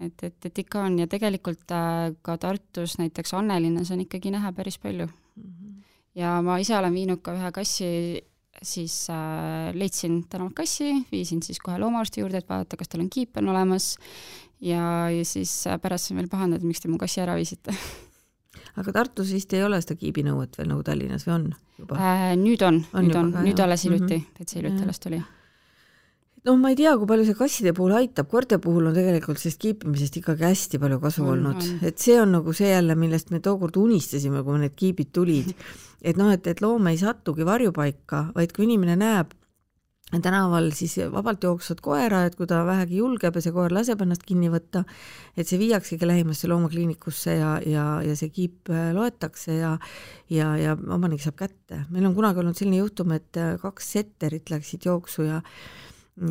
et, 0.06 0.24
et, 0.24 0.46
et 0.46 0.60
ikka 0.60 0.84
on 0.84 1.00
ja 1.00 1.08
tegelikult 1.08 1.72
äh, 1.72 2.12
ka 2.22 2.38
Tartus 2.38 2.98
näiteks 2.98 3.34
Annelinnas 3.34 3.92
on 3.92 4.02
ikkagi 4.02 4.32
näha 4.32 4.52
päris 4.52 4.78
palju 4.78 5.08
mm. 5.08 5.44
-hmm 5.44 5.68
ja 6.18 6.38
ma 6.46 6.58
ise 6.62 6.76
olen 6.78 6.96
viinud 6.96 7.22
ka 7.26 7.36
ühe 7.38 7.52
kassi, 7.56 7.92
siis 8.66 8.96
äh, 9.14 9.70
leidsin 9.78 10.24
tänavalt 10.30 10.58
kassi, 10.58 10.92
viisin 11.12 11.44
siis 11.46 11.62
kohe 11.64 11.78
loomaarsti 11.82 12.24
juurde, 12.24 12.42
et 12.42 12.50
vaadata, 12.50 12.80
kas 12.80 12.90
tal 12.92 13.06
on 13.06 13.12
kiip 13.14 13.38
on 13.38 13.52
olemas 13.54 13.96
ja, 14.64 15.10
ja 15.14 15.26
siis 15.26 15.54
äh, 15.70 15.78
pärast 15.82 16.10
sain 16.10 16.22
veel 16.22 16.32
pahandada, 16.32 16.66
miks 16.66 16.82
te 16.82 16.92
mu 16.92 16.98
kassi 17.02 17.22
ära 17.24 17.38
viisite 17.38 17.76
aga 18.76 18.94
Tartus 19.00 19.32
vist 19.36 19.54
ei 19.54 19.64
ole 19.64 19.80
seda 19.84 19.98
kiibinõuet 20.00 20.60
veel 20.60 20.70
nagu 20.72 20.84
Tallinnas 20.84 21.28
või 21.28 21.36
on 21.38 21.48
juba 21.80 21.98
äh,? 22.02 22.30
nüüd 22.40 22.64
on, 22.68 22.84
nüüd 23.00 23.18
on, 23.18 23.34
nüüd 23.46 23.64
alles 23.64 23.88
hiljuti 23.88 24.14
mm, 24.14 24.22
-hmm. 24.22 24.38
täitsa 24.38 24.60
hiljuti 24.60 24.88
alles 24.88 25.04
tuli 25.04 25.24
noh, 26.48 26.58
ma 26.60 26.72
ei 26.72 26.78
tea, 26.80 26.94
kui 27.00 27.10
palju 27.10 27.26
see 27.28 27.38
kasside 27.38 27.74
puhul 27.76 27.96
aitab, 27.98 28.30
koerte 28.32 28.60
puhul 28.64 28.90
on 28.90 28.96
tegelikult 28.96 29.42
sellest 29.42 29.60
kiipimisest 29.64 30.20
ikkagi 30.22 30.46
hästi 30.48 30.80
palju 30.84 31.00
kasu 31.04 31.26
on, 31.26 31.32
olnud, 31.34 31.66
et 31.88 32.00
see 32.00 32.16
on 32.22 32.32
nagu 32.38 32.54
see 32.56 32.70
jälle, 32.72 32.96
millest 33.00 33.34
me 33.34 33.42
tookord 33.44 33.76
unistasime, 33.82 34.44
kui 34.46 34.62
need 34.62 34.76
kiibid 34.80 35.12
tulid. 35.16 35.52
et 36.08 36.20
noh, 36.20 36.32
et, 36.32 36.48
et 36.48 36.62
loom 36.64 36.88
ei 36.92 37.00
satugi 37.02 37.46
varjupaika, 37.48 38.30
vaid 38.38 38.56
kui 38.56 38.68
inimene 38.68 38.96
näeb 39.02 39.34
tänaval 40.12 40.70
siis 40.72 40.96
vabalt 41.12 41.44
jooksvat 41.44 41.82
koera, 41.84 42.22
et 42.28 42.38
kui 42.40 42.48
ta 42.48 42.62
vähegi 42.66 43.02
julgeb 43.02 43.36
ja 43.36 43.44
see 43.44 43.52
koer 43.56 43.74
laseb 43.76 44.02
ennast 44.06 44.24
kinni 44.28 44.48
võtta, 44.52 44.86
et 45.36 45.50
see 45.50 45.60
viiaksegi 45.60 46.08
lähimasse 46.08 46.48
loomakliinikusse 46.48 47.36
ja, 47.36 47.58
ja, 47.68 47.88
ja 48.06 48.16
see 48.16 48.32
kiip 48.32 48.72
äh, 48.72 48.94
loetakse 48.96 49.58
ja 49.58 49.74
ja, 50.32 50.54
ja 50.60 50.78
omanik 50.96 51.24
saab 51.24 51.36
kätte. 51.44 51.84
meil 51.90 52.08
on 52.08 52.16
kunagi 52.16 52.40
olnud 52.40 52.56
selline 52.56 52.80
juhtum, 52.80 53.12
et 53.18 53.40
äh, 53.40 53.58
kaks 53.60 53.92
setterit 53.98 54.54
läksid 54.54 54.88
jooksu 54.88 55.28
ja 55.28 55.42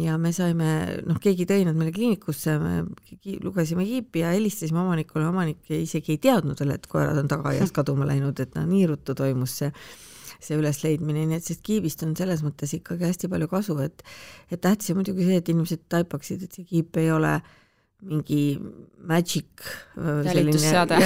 ja 0.01 0.17
me 0.19 0.33
saime, 0.35 0.71
noh, 1.07 1.19
keegi 1.23 1.47
tõi 1.47 1.63
nad 1.67 1.77
meile 1.79 1.93
kliinikusse, 1.95 2.57
me 2.59 2.81
lugesime 3.45 3.85
kiipi 3.87 4.25
ja 4.25 4.33
helistasime 4.35 4.81
omanikule, 4.83 5.29
omanik 5.29 5.71
isegi 5.71 6.17
ei 6.17 6.23
teadnud 6.25 6.59
veel, 6.59 6.75
et 6.75 6.89
koerad 6.91 7.21
on 7.21 7.31
tagaaias 7.31 7.71
kaduma 7.77 8.09
läinud, 8.09 8.41
et 8.43 8.57
noh, 8.59 8.67
nii 8.67 8.89
ruttu 8.91 9.15
toimus 9.15 9.61
see, 9.61 9.71
see 10.43 10.59
ülesleidmine, 10.59 11.27
nii 11.27 11.39
et 11.39 11.47
sellest 11.47 11.65
kiibist 11.67 12.03
on 12.07 12.17
selles 12.19 12.43
mõttes 12.47 12.75
ikkagi 12.77 13.09
hästi 13.09 13.31
palju 13.33 13.51
kasu, 13.53 13.79
et 13.85 14.03
et 14.51 14.61
tähtis 14.61 14.93
on 14.93 15.01
muidugi 15.01 15.29
see, 15.29 15.39
et 15.43 15.53
inimesed 15.53 15.87
taipaksid, 15.93 16.47
et 16.47 16.59
see 16.59 16.67
kiip 16.69 17.01
ei 17.03 17.11
ole 17.15 17.39
mingi 18.07 18.59
magic 19.09 19.65
selline 19.97 20.59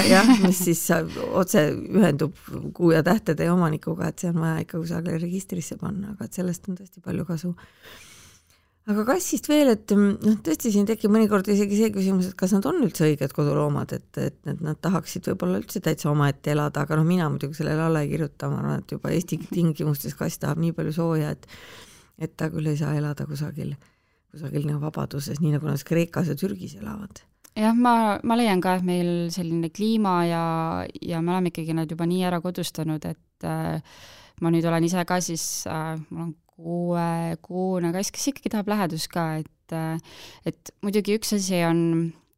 jah, 0.09 0.31
mis 0.43 0.59
siis 0.67 0.83
otse 0.91 1.63
ühendub 1.71 2.35
kuu 2.75 2.91
ja 2.91 3.01
tähtede 3.05 3.47
omanikuga, 3.51 4.11
et 4.11 4.23
see 4.23 4.31
on 4.33 4.41
vaja 4.43 4.65
ikka 4.65 4.81
kusagile 4.81 5.21
registrisse 5.21 5.79
panna, 5.81 6.15
aga 6.15 6.27
et 6.27 6.39
sellest 6.41 6.67
on 6.67 6.79
tõesti 6.81 7.03
palju 7.05 7.27
kasu 7.29 7.53
aga 8.89 9.03
kassist 9.11 9.47
veel, 9.51 9.73
et 9.75 9.93
mm, 9.93 10.15
noh, 10.25 10.39
tõesti 10.45 10.71
siin 10.73 10.87
tekib 10.89 11.13
mõnikord 11.13 11.47
isegi 11.53 11.77
see 11.77 11.91
küsimus, 11.93 12.31
et 12.31 12.37
kas 12.39 12.55
nad 12.55 12.65
on 12.69 12.81
üldse 12.87 13.05
õiged 13.05 13.35
koduloomad, 13.35 13.93
et, 13.97 14.09
et, 14.17 14.39
et 14.49 14.63
nad 14.65 14.79
tahaksid 14.81 15.29
võib-olla 15.29 15.61
üldse 15.61 15.83
täitsa 15.85 16.09
omaette 16.11 16.55
elada, 16.55 16.85
aga 16.85 16.97
noh, 16.97 17.07
mina 17.07 17.29
muidugi 17.31 17.59
sellele 17.59 17.85
alla 17.85 18.01
ei 18.01 18.11
kirjuta, 18.11 18.49
ma 18.51 18.61
arvan, 18.63 18.81
et 18.81 18.95
juba 18.95 19.13
Eesti 19.13 19.39
tingimustes 19.51 20.17
kass 20.17 20.41
tahab 20.41 20.61
nii 20.63 20.75
palju 20.77 20.95
sooja, 20.97 21.33
et 21.37 21.49
et 22.21 22.33
ta 22.37 22.51
küll 22.53 22.69
ei 22.69 22.77
saa 22.77 22.93
elada 22.93 23.25
kusagil, 23.25 23.73
kusagil 24.29 24.67
nagu 24.67 24.81
vabaduses, 24.83 25.39
nii 25.41 25.55
nagu 25.55 25.65
nad 25.65 25.81
Kreekas 25.85 26.29
ja 26.29 26.37
Türgis 26.37 26.75
elavad. 26.77 27.23
Jah, 27.57 27.75
ma, 27.75 28.19
ma 28.23 28.37
leian 28.37 28.61
ka, 28.63 28.77
et 28.77 28.85
meil 28.87 29.09
selline 29.33 29.71
kliima 29.73 30.21
ja, 30.29 30.43
ja 31.03 31.19
me 31.19 31.33
oleme 31.33 31.51
ikkagi 31.51 31.73
nad 31.75 31.89
juba 31.89 32.05
nii 32.07 32.21
ära 32.29 32.39
kodustanud, 32.43 33.07
et 33.09 33.47
äh, 33.47 33.97
ma 34.41 34.51
nüüd 34.53 34.67
olen 34.69 34.87
ise 34.87 35.03
ka 35.07 35.17
siis 35.23 35.65
äh,, 35.67 35.97
mul 36.09 36.29
on 36.29 36.31
kuuekuune 36.61 37.91
kass, 37.95 38.13
kes 38.13 38.29
ikkagi 38.31 38.53
tahab 38.53 38.69
lähedust 38.71 39.09
ka, 39.11 39.33
et 39.41 39.49
et 40.45 40.71
muidugi 40.83 41.15
üks 41.15 41.35
asi 41.37 41.61
on, 41.63 41.81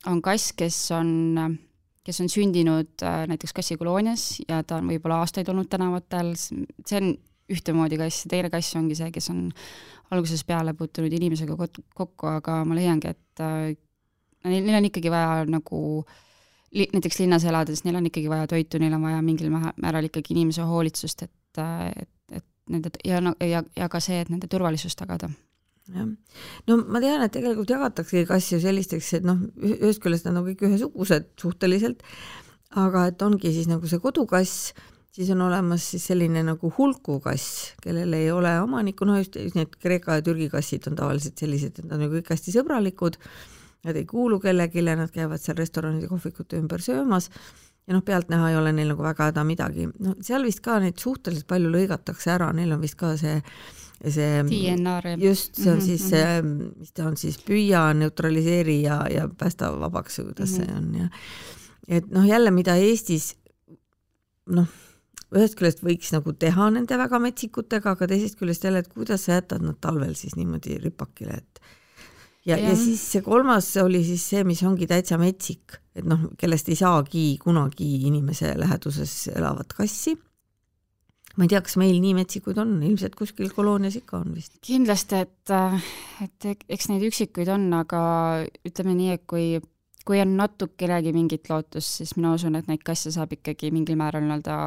on 0.09 0.21
kass, 0.21 0.51
kes 0.57 0.77
on, 0.93 1.09
kes 2.05 2.21
on 2.21 2.29
sündinud 2.31 3.03
äh, 3.05 3.23
näiteks 3.31 3.55
kassikoloonias 3.57 4.43
ja 4.47 4.61
ta 4.67 4.77
on 4.81 4.91
võib-olla 4.91 5.21
aastaid 5.23 5.49
olnud 5.49 5.69
tänavatel, 5.71 6.33
see 6.37 6.99
on 6.99 7.13
ühtemoodi 7.53 7.99
kass, 7.99 8.27
teine 8.29 8.51
kass 8.53 8.75
ongi 8.79 8.97
see, 8.97 9.09
kes 9.13 9.31
on 9.33 9.47
algusest 10.13 10.45
peale 10.47 10.75
puutunud 10.77 11.13
inimesega 11.13 11.57
kokku, 11.57 12.29
aga 12.29 12.61
ma 12.67 12.77
leiangi, 12.77 13.13
et 13.13 13.43
äh, 13.43 13.73
neil, 14.45 14.61
neil 14.67 14.79
on 14.79 14.89
ikkagi 14.91 15.11
vaja 15.13 15.43
nagu 15.49 15.81
li, 16.73 16.87
näiteks 16.93 17.21
linnas 17.23 17.47
elades, 17.49 17.83
neil 17.87 17.99
on 17.99 18.09
ikkagi 18.09 18.31
vaja 18.31 18.47
toitu, 18.51 18.81
neil 18.81 18.95
on 18.97 19.07
vaja 19.09 19.21
mingil 19.25 19.51
määral 19.53 20.09
ikkagi 20.09 20.35
inimese 20.37 20.65
hoolitsust, 20.69 21.25
et, 21.27 21.61
äh, 21.61 21.89
et 22.29 22.49
nende 22.71 22.91
ja, 23.05 23.19
ja, 23.43 23.63
ja 23.75 23.89
ka 23.91 24.01
see, 24.03 24.21
et 24.23 24.31
nende 24.31 24.47
turvalisust 24.51 24.99
tagada. 24.99 25.29
Jah, 25.91 26.07
no 26.69 26.77
ma 26.87 27.01
tean, 27.03 27.25
et 27.25 27.33
tegelikult 27.35 27.73
jagataksegi 27.73 28.27
kasse 28.29 28.61
sellisteks, 28.63 29.09
et 29.19 29.27
noh, 29.27 29.41
ühest 29.59 29.99
küljest 30.03 30.29
nad 30.29 30.39
on 30.39 30.47
kõik 30.47 30.63
ühesugused 30.69 31.33
suhteliselt, 31.41 32.05
aga 32.79 33.09
et 33.11 33.25
ongi 33.25 33.51
siis 33.51 33.67
nagu 33.67 33.89
see 33.91 33.99
kodukass, 34.03 34.71
siis 35.13 35.33
on 35.35 35.43
olemas 35.45 35.89
siis 35.91 36.05
selline 36.07 36.45
nagu 36.47 36.71
hulkukass, 36.77 37.73
kellel 37.83 38.15
ei 38.15 38.31
ole 38.31 38.55
omanikku, 38.63 39.05
no 39.05 39.19
just 39.19 39.35
need 39.57 39.75
Kreeka 39.83 40.21
ja 40.21 40.25
Türgi 40.25 40.47
kassid 40.53 40.87
on 40.87 40.95
tavaliselt 40.97 41.43
sellised, 41.43 41.83
et 41.83 41.91
nad 41.91 41.99
on 41.99 42.15
kõik 42.15 42.31
hästi 42.31 42.55
sõbralikud, 42.55 43.19
nad 43.83 43.99
ei 43.99 44.07
kuulu 44.07 44.39
kellelegi, 44.39 44.87
nad 44.87 45.11
käivad 45.11 45.43
seal 45.43 45.59
restoranide, 45.59 46.07
kohvikute 46.07 46.63
ümber 46.63 46.81
söömas 46.81 47.27
ja 47.87 47.93
noh, 47.95 48.03
pealtnäha 48.05 48.49
ei 48.49 48.57
ole 48.57 48.73
neil 48.75 48.93
nagu 48.93 49.03
väga 49.03 49.29
häda 49.31 49.43
midagi, 49.47 49.87
no 49.99 50.15
seal 50.23 50.45
vist 50.47 50.63
ka 50.63 50.79
neid 50.83 50.99
suhteliselt 51.01 51.47
palju 51.47 51.71
lõigatakse 51.73 52.31
ära, 52.35 52.51
neil 52.55 52.71
on 52.75 52.83
vist 52.83 52.99
ka 52.99 53.15
see 53.19 53.39
see 54.03 54.43
DNR. 54.43 55.13
just, 55.21 55.55
see 55.55 55.71
on 55.71 55.77
mm 55.77 55.81
-hmm. 55.81 55.85
siis 55.85 56.09
see, 56.09 56.41
mis 56.79 56.91
ta 56.91 57.05
on 57.07 57.17
siis, 57.17 57.37
püüa, 57.37 57.93
neutraliseeri 57.93 58.81
ja, 58.81 59.05
ja 59.09 59.27
päästa 59.27 59.71
vabaks 59.79 60.15
kuidas 60.15 60.51
mm 60.51 60.55
-hmm. 60.57 60.65
see 60.65 60.77
on 60.77 60.95
ja 60.95 61.09
et 61.87 62.11
noh, 62.11 62.25
jälle, 62.27 62.51
mida 62.51 62.75
Eestis 62.75 63.35
noh, 64.49 64.67
ühest 65.33 65.55
küljest 65.59 65.83
võiks 65.83 66.11
nagu 66.13 66.33
teha 66.33 66.69
nende 66.69 66.97
väga 66.97 67.19
metsikutega, 67.19 67.95
aga 67.95 68.07
teisest 68.07 68.37
küljest 68.39 68.63
jälle, 68.63 68.83
et 68.83 68.91
kuidas 68.93 69.25
sa 69.25 69.39
jätad 69.39 69.63
nad 69.65 69.79
talvel 69.81 70.15
siis 70.15 70.35
niimoodi 70.35 70.77
ripakile, 70.83 71.39
et 71.41 71.59
ja, 72.45 72.57
ja., 72.57 72.69
ja 72.69 72.75
siis 72.79 73.01
see 73.13 73.23
kolmas 73.25 73.69
oli 73.81 74.03
siis 74.05 74.25
see, 74.33 74.43
mis 74.47 74.63
ongi 74.67 74.87
täitsa 74.89 75.19
metsik, 75.21 75.79
et 75.95 76.05
noh, 76.07 76.29
kellest 76.39 76.69
ei 76.71 76.77
saagi 76.79 77.25
kunagi 77.41 77.89
inimese 78.09 78.53
läheduses 78.59 79.15
elavat 79.35 79.75
kassi. 79.77 80.15
ma 81.33 81.47
ei 81.47 81.49
tea, 81.49 81.63
kas 81.65 81.79
meil 81.81 81.97
nii 81.97 82.13
metsikuid 82.13 82.59
on, 82.61 82.75
ilmselt 82.85 83.15
kuskil 83.17 83.49
koloonias 83.55 83.97
ikka 83.97 84.19
on 84.19 84.33
vist. 84.35 84.57
kindlasti, 84.61 85.23
et, 85.25 85.53
et 86.25 86.49
eks 86.69 86.89
neid 86.91 87.05
üksikuid 87.09 87.49
on, 87.49 87.71
aga 87.79 88.01
ütleme 88.67 88.97
nii, 88.97 89.15
et 89.17 89.23
kui 89.29 89.47
kui 90.03 90.19
on 90.19 90.35
natukenegi 90.35 91.13
mingit 91.15 91.47
lootust, 91.47 92.01
siis 92.01 92.15
mina 92.17 92.33
usun, 92.35 92.57
et 92.59 92.67
neid 92.67 92.81
kasse 92.85 93.11
saab 93.15 93.31
ikkagi 93.37 93.69
mingil 93.71 93.95
määral 93.99 94.25
nii-öelda 94.25 94.57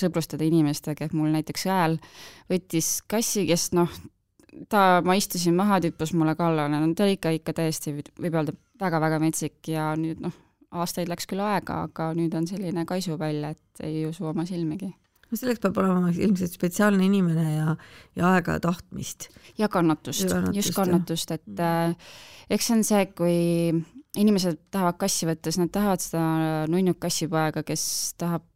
sõbrustada 0.00 0.46
inimestega, 0.46 1.04
et 1.04 1.16
mul 1.16 1.34
näiteks 1.34 1.66
õel 1.68 1.98
võttis 2.48 2.94
kassi, 3.10 3.44
kes 3.50 3.70
noh, 3.76 3.92
ta, 4.68 5.02
ma 5.04 5.16
istusin 5.18 5.56
maha, 5.58 5.80
tippus 5.84 6.14
mulle 6.16 6.36
kallale, 6.38 6.80
no 6.80 6.94
ta 6.96 7.06
oli 7.06 7.18
ikka, 7.18 7.34
ikka 7.38 7.54
täiesti, 7.60 7.94
võib 8.20 8.40
öelda, 8.40 8.54
väga-väga 8.80 9.20
metsik 9.22 9.70
ja 9.70 9.92
nüüd 9.98 10.22
noh, 10.24 10.34
aastaid 10.74 11.10
läks 11.10 11.28
küll 11.30 11.42
aega, 11.44 11.84
aga 11.88 12.10
nüüd 12.18 12.34
on 12.38 12.46
selline 12.50 12.86
kaisupall, 12.88 13.50
et 13.52 13.84
ei 13.86 14.04
usu 14.08 14.26
oma 14.30 14.46
silmigi 14.48 14.90
no 15.34 15.38
selleks 15.40 15.62
peab 15.62 15.78
olema 15.82 16.12
ilmselt 16.12 16.54
spetsiaalne 16.54 17.06
inimene 17.08 17.44
ja, 17.56 17.74
ja 18.18 18.30
aega 18.36 18.58
ja 18.58 18.62
tahtmist. 18.62 19.28
ja 19.58 19.68
kannatust, 19.72 20.28
kannatust, 20.28 20.56
just 20.56 20.76
kannatust, 20.76 21.34
et 21.34 21.46
mm. 21.46 21.60
äh, 21.64 22.16
eks 22.54 22.70
see 22.70 22.76
on 22.76 22.84
see, 22.86 23.04
kui 23.18 23.36
inimesed 24.20 24.60
tahavad 24.74 24.98
kassi 25.00 25.26
võtta, 25.26 25.50
siis 25.50 25.62
nad 25.64 25.72
tahavad 25.74 26.02
seda 26.04 26.24
nunnuk 26.70 27.00
kassipoega, 27.02 27.64
kes 27.66 27.86
tahab 28.20 28.46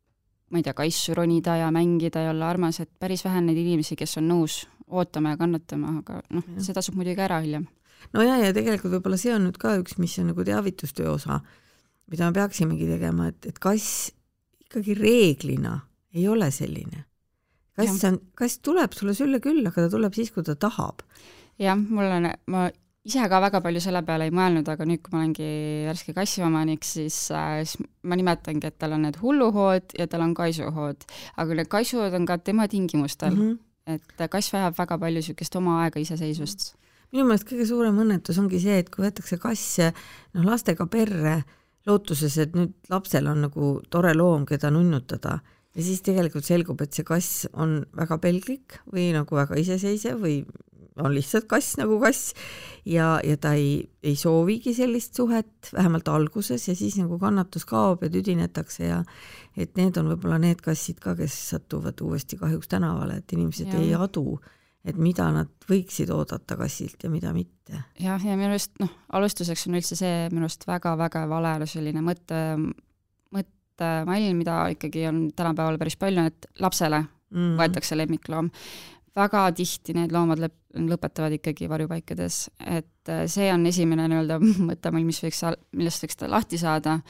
ma 0.53 0.61
ei 0.61 0.65
tea, 0.65 0.75
kassu 0.77 1.17
ronida 1.17 1.59
ja 1.61 1.73
mängida 1.75 2.23
ja 2.25 2.33
olla 2.33 2.49
armas, 2.49 2.81
et 2.81 2.91
päris 3.01 3.25
vähe 3.27 3.41
on 3.43 3.51
neid 3.51 3.59
inimesi, 3.61 3.99
kes 3.99 4.17
on 4.21 4.31
nõus 4.31 4.63
ootama 4.91 5.35
ja 5.35 5.41
kannatama, 5.41 5.99
aga 6.03 6.21
noh, 6.35 6.47
see 6.63 6.77
tasub 6.77 6.99
muidugi 6.99 7.25
ära 7.25 7.41
hiljem. 7.45 7.67
no 8.15 8.25
ja, 8.25 8.39
ja 8.43 8.53
tegelikult 8.57 8.99
võib-olla 8.99 9.19
see 9.21 9.35
on 9.35 9.49
nüüd 9.49 9.59
ka 9.61 9.77
üks, 9.81 9.99
mis 9.99 10.17
on 10.23 10.33
nagu 10.33 10.47
teavitustöö 10.47 11.11
osa, 11.15 11.41
mida 12.11 12.29
me 12.29 12.39
peaksimegi 12.41 12.89
tegema, 12.91 13.29
et, 13.33 13.51
et 13.51 13.59
kass 13.63 14.11
ikkagi 14.69 14.97
reeglina 14.99 15.79
ei 16.15 16.29
ole 16.29 16.51
selline. 16.55 17.05
kass 17.79 18.05
on, 18.09 18.21
kass 18.39 18.61
tuleb 18.65 18.97
sulle 18.97 19.15
sülle 19.15 19.41
küll, 19.45 19.65
aga 19.67 19.87
ta 19.87 19.95
tuleb 19.97 20.17
siis, 20.17 20.33
kui 20.35 20.47
ta 20.47 20.57
tahab. 20.57 21.05
jah, 21.59 21.79
mul 21.79 22.11
on, 22.19 22.31
ma 22.53 22.69
ise 23.09 23.29
ka 23.31 23.41
väga 23.41 23.61
palju 23.65 23.81
selle 23.83 24.03
peale 24.07 24.29
ei 24.29 24.35
mõelnud, 24.35 24.69
aga 24.69 24.87
nüüd, 24.89 25.01
kui 25.05 25.15
ma 25.15 25.23
olengi 25.23 25.49
värske 25.89 26.15
kassiomanik, 26.17 26.85
siis 26.87 27.17
äh,, 27.35 27.63
siis 27.65 27.81
ma 28.09 28.19
nimetangi, 28.19 28.69
et 28.69 28.79
tal 28.81 28.97
on 28.97 29.07
need 29.07 29.21
hulluhood 29.23 29.97
ja 29.99 30.09
tal 30.11 30.27
on 30.27 30.35
kaisuhood. 30.37 31.07
aga 31.37 31.59
need 31.61 31.71
kaisuhood 31.73 32.17
on 32.19 32.29
ka 32.29 32.39
tema 32.39 32.69
tingimustel 32.69 33.35
mm, 33.35 33.41
-hmm. 33.41 33.57
Et 33.89 34.27
kass 34.31 34.53
vajab 34.53 34.77
väga 34.79 34.99
palju 35.01 35.23
niisugust 35.23 35.57
oma 35.61 35.83
aega 35.85 36.01
iseseisvust. 36.03 36.73
minu 37.13 37.25
meelest 37.25 37.49
kõige 37.49 37.67
suurem 37.69 37.99
õnnetus 38.05 38.39
ongi 38.41 38.61
see, 38.61 38.79
et 38.83 38.91
kui 38.93 39.07
võetakse 39.07 39.39
kass 39.41 39.79
noh, 39.81 40.45
lastega 40.45 40.87
perre 40.87 41.39
lootuses, 41.89 42.37
et 42.39 42.57
nüüd 42.57 42.75
lapsel 42.93 43.31
on 43.31 43.47
nagu 43.47 43.79
tore 43.91 44.13
loom, 44.17 44.45
keda 44.47 44.71
nunnutada 44.75 45.39
ja 45.75 45.85
siis 45.85 46.03
tegelikult 46.05 46.47
selgub, 46.47 46.81
et 46.83 46.97
see 46.97 47.07
kass 47.07 47.47
on 47.55 47.81
väga 47.97 48.19
pelglik 48.23 48.81
või 48.93 49.11
nagu 49.17 49.39
väga 49.39 49.59
iseseisev 49.63 50.21
või 50.25 50.41
on 50.99 51.15
lihtsalt 51.15 51.49
kass 51.51 51.77
nagu 51.81 51.99
kass 52.03 52.35
ja, 52.89 53.21
ja 53.25 53.37
ta 53.41 53.53
ei, 53.59 53.91
ei 54.03 54.17
soovigi 54.17 54.75
sellist 54.75 55.17
suhet, 55.19 55.71
vähemalt 55.73 56.09
alguses, 56.09 56.69
ja 56.69 56.77
siis 56.77 56.97
nagu 57.01 57.19
kannatus 57.19 57.67
kaob 57.69 58.03
ja 58.05 58.11
tüdinetakse 58.13 58.87
ja 58.89 59.03
et 59.59 59.77
need 59.79 59.97
on 60.01 60.13
võib-olla 60.13 60.39
need 60.43 60.63
kassid 60.65 61.01
ka, 61.03 61.17
kes 61.19 61.35
satuvad 61.55 62.01
uuesti 62.05 62.39
kahjuks 62.41 62.71
tänavale, 62.71 63.21
et 63.21 63.37
inimesed 63.37 63.73
ja. 63.73 63.83
ei 63.83 63.95
adu, 63.97 64.39
et 64.89 64.99
mida 65.01 65.29
nad 65.35 65.51
võiksid 65.69 66.11
oodata 66.15 66.57
kassilt 66.61 67.05
ja 67.05 67.13
mida 67.13 67.35
mitte. 67.37 67.85
jah, 68.01 68.23
ja 68.25 68.37
minu 68.39 68.53
arust 68.55 68.79
noh, 68.83 68.93
alustuseks 69.13 69.67
on 69.69 69.79
üldse 69.81 69.99
see 69.99 70.29
minu 70.33 70.47
arust 70.47 70.67
väga-väga 70.69 71.27
vale 71.31 71.55
selline 71.69 72.03
mõte, 72.05 72.43
mõttemall, 73.35 74.33
mida 74.39 74.65
ikkagi 74.75 75.09
on 75.11 75.27
tänapäeval 75.37 75.81
päris 75.81 75.99
palju, 76.01 76.29
et 76.31 76.49
lapsele 76.63 77.03
mm. 77.05 77.59
võetakse 77.61 77.99
lemmikloom 77.99 78.53
väga 79.17 79.47
tihti 79.57 79.95
need 79.97 80.13
loomad 80.15 80.43
lõp-, 80.43 80.59
lõpetavad 80.89 81.39
ikkagi 81.39 81.69
varjupaikades, 81.71 82.45
et 82.67 83.13
äh, 83.13 83.25
see 83.31 83.49
on 83.53 83.67
esimene 83.71 84.09
nii-öelda 84.11 84.39
mõttemall, 84.71 85.07
mis 85.07 85.23
võiks, 85.25 85.43
millest 85.77 86.05
võiks 86.05 86.21
ta 86.21 86.31
lahti 86.31 86.61
saada. 86.61 87.01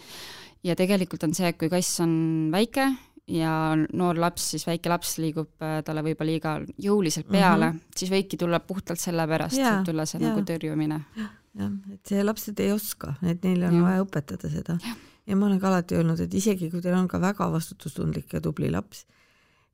ja 0.65 0.75
tegelikult 0.79 1.25
on 1.25 1.35
see, 1.35 1.49
et 1.49 1.59
kui 1.59 1.71
kass 1.73 2.01
on 2.05 2.15
väike 2.55 2.89
ja 3.29 3.53
noor 3.77 4.19
laps, 4.21 4.51
siis 4.55 4.65
väike 4.67 4.91
laps 4.91 5.17
liigub 5.21 5.65
äh, 5.65 5.81
talle 5.85 6.03
võib-olla 6.07 6.31
liiga 6.31 6.55
jõuliselt 6.81 7.29
peale 7.29 7.73
mm, 7.73 7.77
-hmm. 7.77 7.99
siis 8.01 8.13
võibki 8.13 8.39
tulla 8.41 8.61
puhtalt 8.61 9.01
sellepärast, 9.01 9.59
võib 9.59 9.85
tulla 9.91 10.07
see 10.09 10.23
ja. 10.23 10.31
nagu 10.31 10.45
tõrjumine. 10.49 11.03
jah, 11.19 11.77
et 11.93 12.09
see 12.09 12.25
lapsed 12.25 12.61
ei 12.65 12.73
oska, 12.73 13.15
et 13.23 13.45
neile 13.45 13.69
on 13.69 13.79
ja. 13.81 13.85
vaja 13.85 14.07
õpetada 14.07 14.51
seda. 14.53 14.79
ja 15.27 15.37
ma 15.37 15.47
olen 15.47 15.61
ka 15.61 15.69
alati 15.69 15.99
öelnud, 15.99 16.21
et 16.25 16.35
isegi 16.35 16.71
kui 16.71 16.81
teil 16.81 16.97
on 16.97 17.09
ka 17.09 17.21
väga 17.21 17.51
vastutustundlik 17.53 18.33
ja 18.33 18.41
tubli 18.41 18.71
laps, 18.73 19.05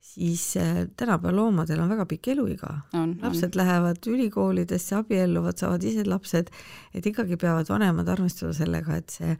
siis 0.05 0.57
äh, 0.57 0.87
tänapäeva 0.97 1.35
loomadel 1.35 1.79
on 1.79 1.89
väga 1.89 2.05
pikk 2.05 2.27
eluiga. 2.35 2.79
lapsed 2.93 3.55
on. 3.55 3.59
lähevad 3.61 4.07
ülikoolidesse, 4.07 4.95
abielluvad, 4.95 5.57
saavad 5.57 5.83
ise 5.83 6.05
lapsed, 6.07 6.51
et 6.93 7.05
ikkagi 7.05 7.37
peavad 7.41 7.69
vanemad 7.69 8.09
arvestada 8.13 8.53
sellega, 8.53 8.99
et 9.01 9.15
see, 9.17 9.37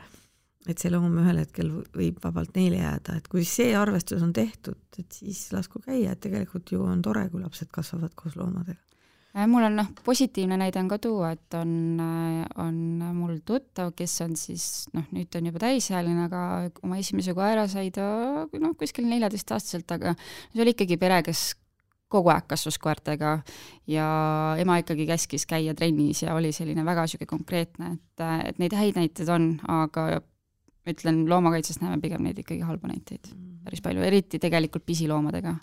et 0.67 0.82
see 0.82 0.91
loom 0.91 1.19
ühel 1.21 1.43
hetkel 1.43 1.71
võib 1.95 2.17
vabalt 2.23 2.58
neile 2.58 2.82
jääda, 2.82 3.19
et 3.19 3.30
kui 3.32 3.45
see 3.47 3.75
arvestus 3.78 4.25
on 4.25 4.34
tehtud, 4.34 4.82
et 4.99 5.21
siis 5.21 5.45
lasku 5.54 5.84
käia, 5.86 6.15
et 6.15 6.23
tegelikult 6.25 6.73
ju 6.73 6.84
on 6.84 7.06
tore, 7.06 7.28
kui 7.30 7.43
lapsed 7.43 7.71
kasvavad 7.71 8.17
koos 8.17 8.36
loomadega. 8.39 8.82
Äh, 9.36 9.47
mul 9.51 9.67
on 9.67 9.75
noh, 9.75 9.91
positiivne 10.04 10.58
näide 10.58 10.80
on 10.80 10.89
ka 10.91 10.99
tuua, 11.04 11.34
et 11.36 11.60
on, 11.60 11.71
äh, 11.99 12.43
on 12.63 13.05
tuttav, 13.48 13.92
kes 13.98 14.16
on 14.26 14.34
siis 14.40 14.66
noh, 14.96 15.06
nüüd 15.16 15.30
ta 15.32 15.42
on 15.42 15.50
juba 15.52 15.62
täisealine, 15.66 16.26
aga 16.28 16.42
oma 16.86 17.00
esimese 17.02 17.36
koera 17.38 17.68
sai 17.72 17.92
ta 17.96 18.08
noh, 18.50 18.74
kuskil 18.80 19.08
neljateistaastaselt, 19.10 19.96
aga 19.98 20.16
see 20.18 20.64
oli 20.64 20.76
ikkagi 20.76 20.98
pere, 21.02 21.22
kes 21.26 21.54
kogu 22.12 22.30
aeg 22.32 22.46
kasvas 22.50 22.78
koertega 22.82 23.38
ja 23.90 24.08
ema 24.62 24.78
ikkagi 24.82 25.08
käskis 25.10 25.48
käia 25.50 25.74
trennis 25.78 26.22
ja 26.24 26.36
oli 26.38 26.54
selline 26.56 26.86
väga 26.86 27.08
niisugune 27.08 27.32
konkreetne, 27.32 27.96
et, 27.98 28.26
et 28.52 28.62
neid 28.62 28.76
häid 28.78 29.00
näiteid 29.00 29.32
on, 29.34 29.50
aga 29.72 30.22
ütlen, 30.86 31.24
loomakaitses 31.30 31.82
näeme 31.82 31.98
pigem 32.04 32.24
neid 32.26 32.40
ikkagi 32.42 32.62
halbu 32.66 32.92
näiteid 32.92 33.32
päris 33.66 33.82
palju, 33.82 34.04
eriti 34.06 34.40
tegelikult 34.42 34.86
pisiloomadega 34.86 35.56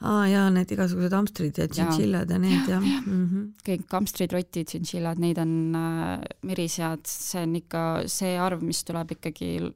aa 0.00 0.26
jaa, 0.28 0.48
need 0.54 0.74
igasugused 0.74 1.14
hamstrid 1.14 1.58
ja 1.58 1.68
tšintšillad 1.68 2.30
ja 2.30 2.38
need 2.38 2.68
jah 2.68 2.82
ja. 2.82 3.00
Mm 3.06 3.28
-hmm. 3.28 3.46
kõik 3.68 3.86
hamstrid, 3.90 4.32
rotid, 4.32 4.66
tšintšillad, 4.66 5.18
neid 5.18 5.38
on 5.38 5.74
äh, 5.74 6.20
merisead, 6.42 7.06
see 7.06 7.42
on 7.42 7.56
ikka 7.56 8.02
see 8.06 8.38
arv, 8.38 8.62
mis 8.62 8.84
tuleb 8.84 9.10
ikkagi 9.10 9.72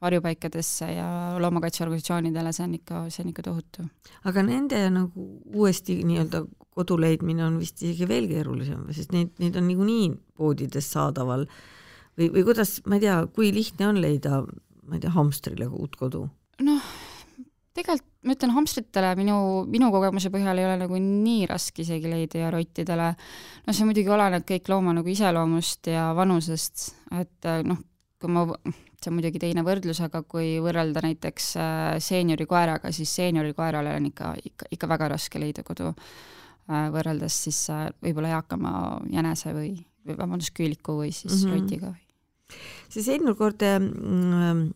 varjupaikadesse 0.00 0.86
ja 0.92 1.08
loomakaitseorganisatsioonidele, 1.38 2.52
see 2.52 2.64
on 2.64 2.74
ikka, 2.74 3.02
see 3.10 3.24
on 3.24 3.28
ikka 3.28 3.42
tohutu. 3.42 3.84
aga 4.24 4.42
nende 4.42 4.80
nagu 4.90 5.26
uuesti 5.54 6.00
nii-öelda 6.04 6.44
kodu 6.74 6.96
leidmine 7.00 7.44
on 7.44 7.58
vist 7.60 7.82
isegi 7.82 8.08
veel 8.08 8.28
keerulisem, 8.30 8.86
sest 8.96 9.12
neid, 9.12 9.34
neid 9.42 9.56
on 9.60 9.66
niikuinii 9.68 10.10
poodides 10.38 10.88
saadaval 10.94 11.46
või, 12.18 12.30
või 12.32 12.44
kuidas, 12.48 12.78
ma 12.86 12.96
ei 12.96 13.04
tea, 13.04 13.18
kui 13.34 13.52
lihtne 13.54 13.90
on 13.90 14.00
leida, 14.00 14.42
ma 14.86 14.96
ei 14.96 15.04
tea, 15.04 15.12
hamstrile 15.16 15.68
uut 15.68 15.96
kodu? 16.00 16.28
noh, 16.64 16.88
tegelikult 17.76 18.09
ma 18.20 18.34
ütlen 18.36 18.52
hamstritele 18.52 19.14
minu, 19.18 19.36
minu 19.70 19.88
kogemuse 19.94 20.30
põhjal 20.32 20.60
ei 20.60 20.66
ole 20.68 20.76
nagu 20.82 20.98
nii 21.00 21.46
raske 21.48 21.84
isegi 21.84 22.10
leida 22.10 22.42
ja 22.42 22.50
rottidele, 22.52 23.14
no 23.66 23.74
see 23.76 23.88
muidugi 23.88 24.12
oleneb 24.12 24.44
kõik 24.48 24.68
looma 24.72 24.94
nagu 24.96 25.08
iseloomust 25.08 25.88
ja 25.92 26.10
vanusest, 26.16 26.90
et 27.16 27.48
äh, 27.48 27.62
noh, 27.66 27.80
kui 28.20 28.32
ma, 28.32 28.44
see 29.00 29.08
on 29.08 29.16
muidugi 29.16 29.40
teine 29.40 29.64
võrdlus, 29.64 30.02
aga 30.04 30.20
kui 30.28 30.58
võrrelda 30.60 31.04
näiteks 31.06 31.48
äh, 31.60 31.94
seeniori 32.04 32.44
koeraga, 32.50 32.92
siis 32.92 33.14
seeniori 33.16 33.54
koerale 33.56 33.96
on 33.96 34.10
ikka, 34.10 34.34
ikka, 34.52 34.68
ikka 34.76 34.90
väga 34.92 35.08
raske 35.14 35.40
leida 35.40 35.64
kodu, 35.64 35.94
äh, 36.68 36.90
võrreldes 36.92 37.40
siis 37.46 37.62
võib-olla 38.04 38.34
eakama 38.36 38.74
jänese 39.08 39.56
või, 39.56 39.72
või 40.04 40.20
vabandust, 40.20 40.52
küüliku 40.56 41.00
või 41.00 41.14
siis 41.16 41.40
mm 41.40 41.48
-hmm. 41.48 41.56
rotiga. 41.56 41.94
see 42.90 43.02
seeniorkoerte 43.06 43.78
mm, 43.78 44.68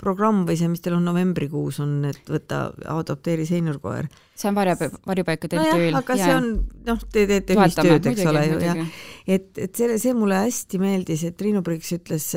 programm 0.00 0.42
või 0.48 0.56
see, 0.58 0.68
mis 0.68 0.82
teil 0.84 0.96
on 0.98 1.06
novembrikuus, 1.06 1.78
on, 1.82 1.94
et 2.08 2.28
võta, 2.28 2.64
adopteeri 2.92 3.46
seeniorkoer. 3.48 4.08
see 4.36 4.50
on 4.50 4.58
varjupa-, 4.58 4.90
varjupaikade 5.08 5.60
MTÜ-l. 5.60 5.96
aga 6.02 6.18
ja. 6.18 6.26
see 6.26 6.36
on, 6.40 6.50
noh, 6.88 7.06
te 7.12 7.24
teete 7.30 7.56
ühistööd, 7.56 8.10
eks 8.12 8.26
ole 8.28 8.44
ju, 8.48 8.58
jah. 8.66 8.82
et, 9.26 9.48
et 9.56 9.80
selle, 9.82 9.98
see 10.02 10.14
mulle 10.18 10.42
hästi 10.44 10.82
meeldis, 10.82 11.24
et 11.28 11.38
Triinu 11.40 11.64
Priks 11.66 11.94
ütles 11.96 12.28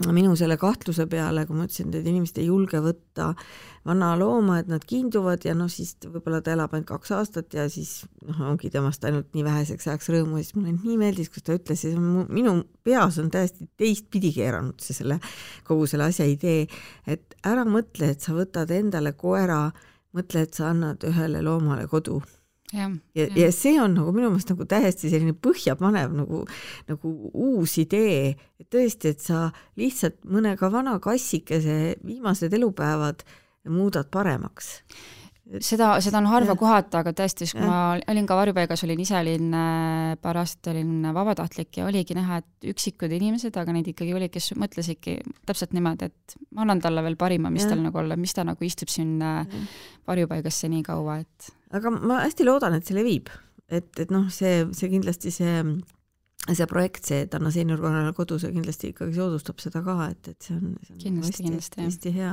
minu 0.00 0.32
selle 0.38 0.56
kahtluse 0.56 1.04
peale, 1.10 1.44
kui 1.46 1.56
ma 1.56 1.66
ütlesin, 1.66 1.90
et 1.92 2.06
inimesed 2.08 2.38
ei 2.40 2.46
julge 2.48 2.80
võtta 2.80 3.32
vana 3.84 4.12
looma, 4.16 4.60
et 4.62 4.70
nad 4.70 4.84
kiinduvad 4.88 5.44
ja 5.44 5.54
noh, 5.58 5.68
siis 5.70 5.94
võib-olla 6.06 6.40
ta 6.42 6.54
elab 6.54 6.72
ainult 6.72 6.88
kaks 6.88 7.12
aastat 7.18 7.54
ja 7.58 7.66
siis 7.70 8.06
noh, 8.24 8.40
ongi 8.52 8.70
temast 8.72 9.04
ainult 9.04 9.28
nii 9.36 9.44
väheseks 9.44 9.90
ajaks 9.90 10.08
rõõmu 10.14 10.40
ja 10.40 10.46
siis 10.46 10.56
mulle 10.56 10.74
nii 10.78 10.98
meeldis, 11.00 11.28
kus 11.32 11.44
ta 11.44 11.56
ütles, 11.58 11.84
minu 11.92 12.56
peas 12.86 13.20
on 13.20 13.30
täiesti 13.34 13.68
teistpidi 13.76 14.32
keeranud 14.38 14.80
see 14.82 14.96
selle, 14.96 15.20
kogu 15.68 15.88
selle 15.90 16.08
asja 16.08 16.26
idee, 16.30 16.68
et 17.06 17.36
ära 17.44 17.66
mõtle, 17.68 18.14
et 18.14 18.24
sa 18.24 18.36
võtad 18.36 18.72
endale 18.72 19.12
koera, 19.18 19.66
mõtle, 20.16 20.46
et 20.46 20.56
sa 20.56 20.70
annad 20.72 21.04
ühele 21.08 21.44
loomale 21.44 21.84
kodu 21.90 22.22
ja, 22.72 22.88
ja, 23.14 23.28
ja 23.36 23.52
see 23.54 23.76
on 23.80 23.96
nagu 23.98 24.12
minu 24.14 24.30
meelest 24.32 24.52
nagu 24.52 24.66
täiesti 24.68 25.10
selline 25.12 25.34
põhjapanev 25.36 26.14
nagu, 26.22 26.42
nagu 26.90 27.14
uus 27.32 27.78
idee, 27.82 28.34
et 28.60 28.68
tõesti, 28.72 29.14
et 29.14 29.24
sa 29.24 29.48
lihtsalt 29.80 30.22
mõne 30.28 30.54
ka 30.60 30.72
vana 30.72 30.98
kassikese 31.02 31.96
viimased 32.06 32.52
elupäevad 32.58 33.26
muudad 33.70 34.08
paremaks. 34.10 34.78
Seda, 35.60 35.96
seda 36.00 36.20
on 36.20 36.28
harva 36.30 36.54
kohata, 36.56 37.00
aga 37.02 37.10
tõesti, 37.18 37.44
siis 37.44 37.56
kui 37.56 37.64
ja. 37.64 37.68
ma 37.68 38.12
olin 38.12 38.28
ka 38.30 38.36
varjupaigas, 38.38 38.84
olin 38.86 39.00
ise, 39.02 39.16
olin 39.18 39.50
äh, 39.58 40.12
paar 40.22 40.38
aastat 40.40 40.70
olin 40.70 41.08
vabatahtlik 41.12 41.80
ja 41.80 41.88
oligi 41.88 42.14
näha, 42.16 42.38
et 42.40 42.68
üksikud 42.72 43.12
inimesed, 43.12 43.56
aga 43.58 43.74
neid 43.74 43.90
ikkagi 43.90 44.14
oli, 44.16 44.30
kes 44.32 44.52
mõtlesidki 44.56 45.18
täpselt 45.48 45.74
niimoodi, 45.76 46.08
et 46.08 46.36
ma 46.54 46.62
annan 46.64 46.80
talle 46.80 47.02
veel 47.04 47.18
parima, 47.20 47.50
mis 47.52 47.66
ja. 47.66 47.72
tal 47.74 47.82
nagu 47.82 48.00
olla, 48.00 48.16
mis 48.16 48.32
ta 48.38 48.46
nagu 48.48 48.64
istub 48.64 48.92
siin 48.92 49.18
äh, 49.18 49.66
varjupaigas 50.08 50.62
nii 50.72 50.86
kaua, 50.86 51.18
et 51.26 51.50
aga 51.72 51.94
ma 51.96 52.22
hästi 52.26 52.46
loodan, 52.46 52.76
et 52.76 52.86
see 52.86 52.96
levib 52.96 53.30
et, 53.72 53.88
et 54.02 54.12
noh, 54.12 54.28
see, 54.32 54.62
see 54.76 54.90
kindlasti 54.92 55.32
see 55.34 55.56
see 56.42 56.66
projekt, 56.66 57.06
see, 57.06 57.22
et 57.22 57.34
Anna 57.38 57.52
seeniorkonnale 57.54 58.10
kodu, 58.16 58.38
see 58.42 58.50
kindlasti 58.54 58.90
ikkagi 58.90 59.14
soodustab 59.14 59.62
seda 59.62 59.82
ka, 59.86 59.94
et, 60.10 60.32
et 60.32 60.48
see 60.48 60.56
on, 60.56 60.72
see 60.82 60.96
on 60.96 61.02
kindlasti, 61.04 61.44
kindlasti, 61.46 61.84
hästi 61.86 62.14
hea. 62.16 62.32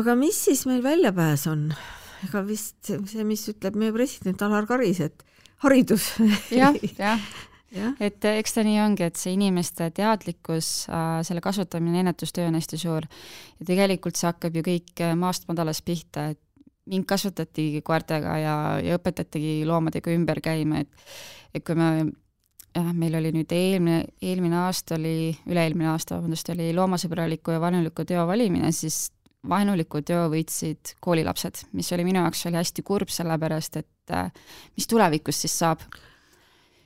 aga 0.00 0.16
mis 0.18 0.40
siis 0.48 0.64
meil 0.70 0.82
väljapääs 0.84 1.46
on? 1.52 1.68
ega 2.24 2.42
vist 2.46 2.90
see, 2.90 3.24
mis 3.26 3.44
ütleb 3.52 3.78
meie 3.78 3.94
president 3.94 4.42
Alar 4.42 4.66
Karis, 4.66 5.02
et 5.06 5.24
haridus 5.62 6.10
ja,. 6.60 6.72
jah, 6.98 7.28
jah 7.74 8.02
et 8.02 8.26
eks 8.32 8.56
ta 8.56 8.66
nii 8.66 8.80
ongi, 8.82 9.06
et 9.06 9.22
see 9.22 9.36
inimeste 9.36 9.92
teadlikkus 9.94 10.88
äh,, 10.90 11.20
selle 11.26 11.44
kasvatamine, 11.44 12.02
ennetustöö 12.02 12.48
on 12.50 12.58
hästi 12.58 12.80
suur 12.80 13.06
ja 13.06 13.68
tegelikult 13.70 14.18
see 14.18 14.32
hakkab 14.32 14.58
ju 14.58 14.66
kõik 14.66 15.06
maast 15.20 15.46
madalast 15.46 15.86
pihta, 15.86 16.32
et 16.34 16.42
mind 16.90 17.06
kasvatatigi 17.08 17.80
koertega 17.82 18.36
ja, 18.38 18.56
ja 18.84 18.98
õpetatigi 18.98 19.62
loomadega 19.68 20.12
ümber 20.12 20.40
käima, 20.44 20.84
et 20.84 20.88
et 21.54 21.62
kui 21.64 21.78
me 21.78 21.88
jah, 22.74 22.92
meil 22.96 23.14
oli 23.18 23.30
nüüd 23.34 23.52
eelmine, 23.54 24.00
eelmine 24.22 24.58
aasta 24.64 24.98
oli, 24.98 25.32
üle-eelmine 25.50 25.92
aasta, 25.92 26.18
vabandust, 26.18 26.50
oli 26.54 26.72
loomasõbraliku 26.76 27.54
ja 27.54 27.60
vaenuliku 27.62 28.06
teo 28.08 28.24
valimine, 28.26 28.72
siis 28.74 29.06
vaenuliku 29.48 30.00
teo 30.06 30.26
võitsid 30.32 30.96
koolilapsed, 31.04 31.66
mis 31.76 31.92
oli 31.94 32.06
minu 32.06 32.22
jaoks 32.22 32.46
oli 32.48 32.58
hästi 32.60 32.84
kurb, 32.86 33.12
sellepärast 33.12 33.78
et 33.82 34.14
äh, 34.14 34.32
mis 34.76 34.88
tulevikus 34.90 35.44
siis 35.44 35.56
saab. 35.62 35.84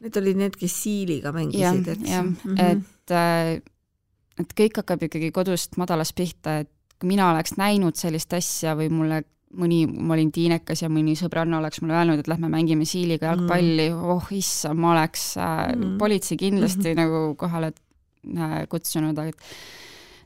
Need 0.02 0.16
olid 0.20 0.38
need, 0.38 0.58
kes 0.58 0.74
siiliga 0.82 1.32
mängisid, 1.34 1.88
eks? 1.94 2.10
jah, 2.10 2.24
mm 2.26 2.36
-hmm. 2.44 2.60
et, 2.70 3.14
äh, 3.14 4.42
et 4.42 4.54
kõik 4.60 4.82
hakkab 4.82 5.08
ikkagi 5.08 5.32
kodust 5.34 5.76
madalast 5.76 6.14
pihta, 6.14 6.58
et 6.64 6.70
kui 6.98 7.14
mina 7.14 7.30
oleks 7.32 7.56
näinud 7.56 7.96
sellist 7.96 8.32
asja 8.34 8.74
või 8.76 8.90
mulle 8.90 9.22
mõni, 9.56 9.82
ma 9.88 10.14
olin 10.16 10.30
tiinekas 10.34 10.82
ja 10.84 10.90
mõni 10.92 11.14
sõbranna 11.18 11.60
oleks 11.62 11.80
mulle 11.82 11.96
öelnud, 11.96 12.20
et 12.20 12.30
lähme 12.30 12.50
mängime 12.52 12.86
siiliga 12.88 13.30
jalgpalli 13.30 13.88
mm., 13.90 14.08
oh 14.14 14.32
issand, 14.36 14.80
ma 14.80 14.92
oleks 14.94 15.30
äh, 15.40 15.68
mm. 15.72 15.94
politsei 16.00 16.36
kindlasti 16.40 16.84
mm 16.84 16.90
-hmm. 16.90 17.00
nagu 17.00 17.34
kohale 17.40 17.72
äh, 17.72 18.58
kutsunud, 18.68 19.18
et 19.18 19.36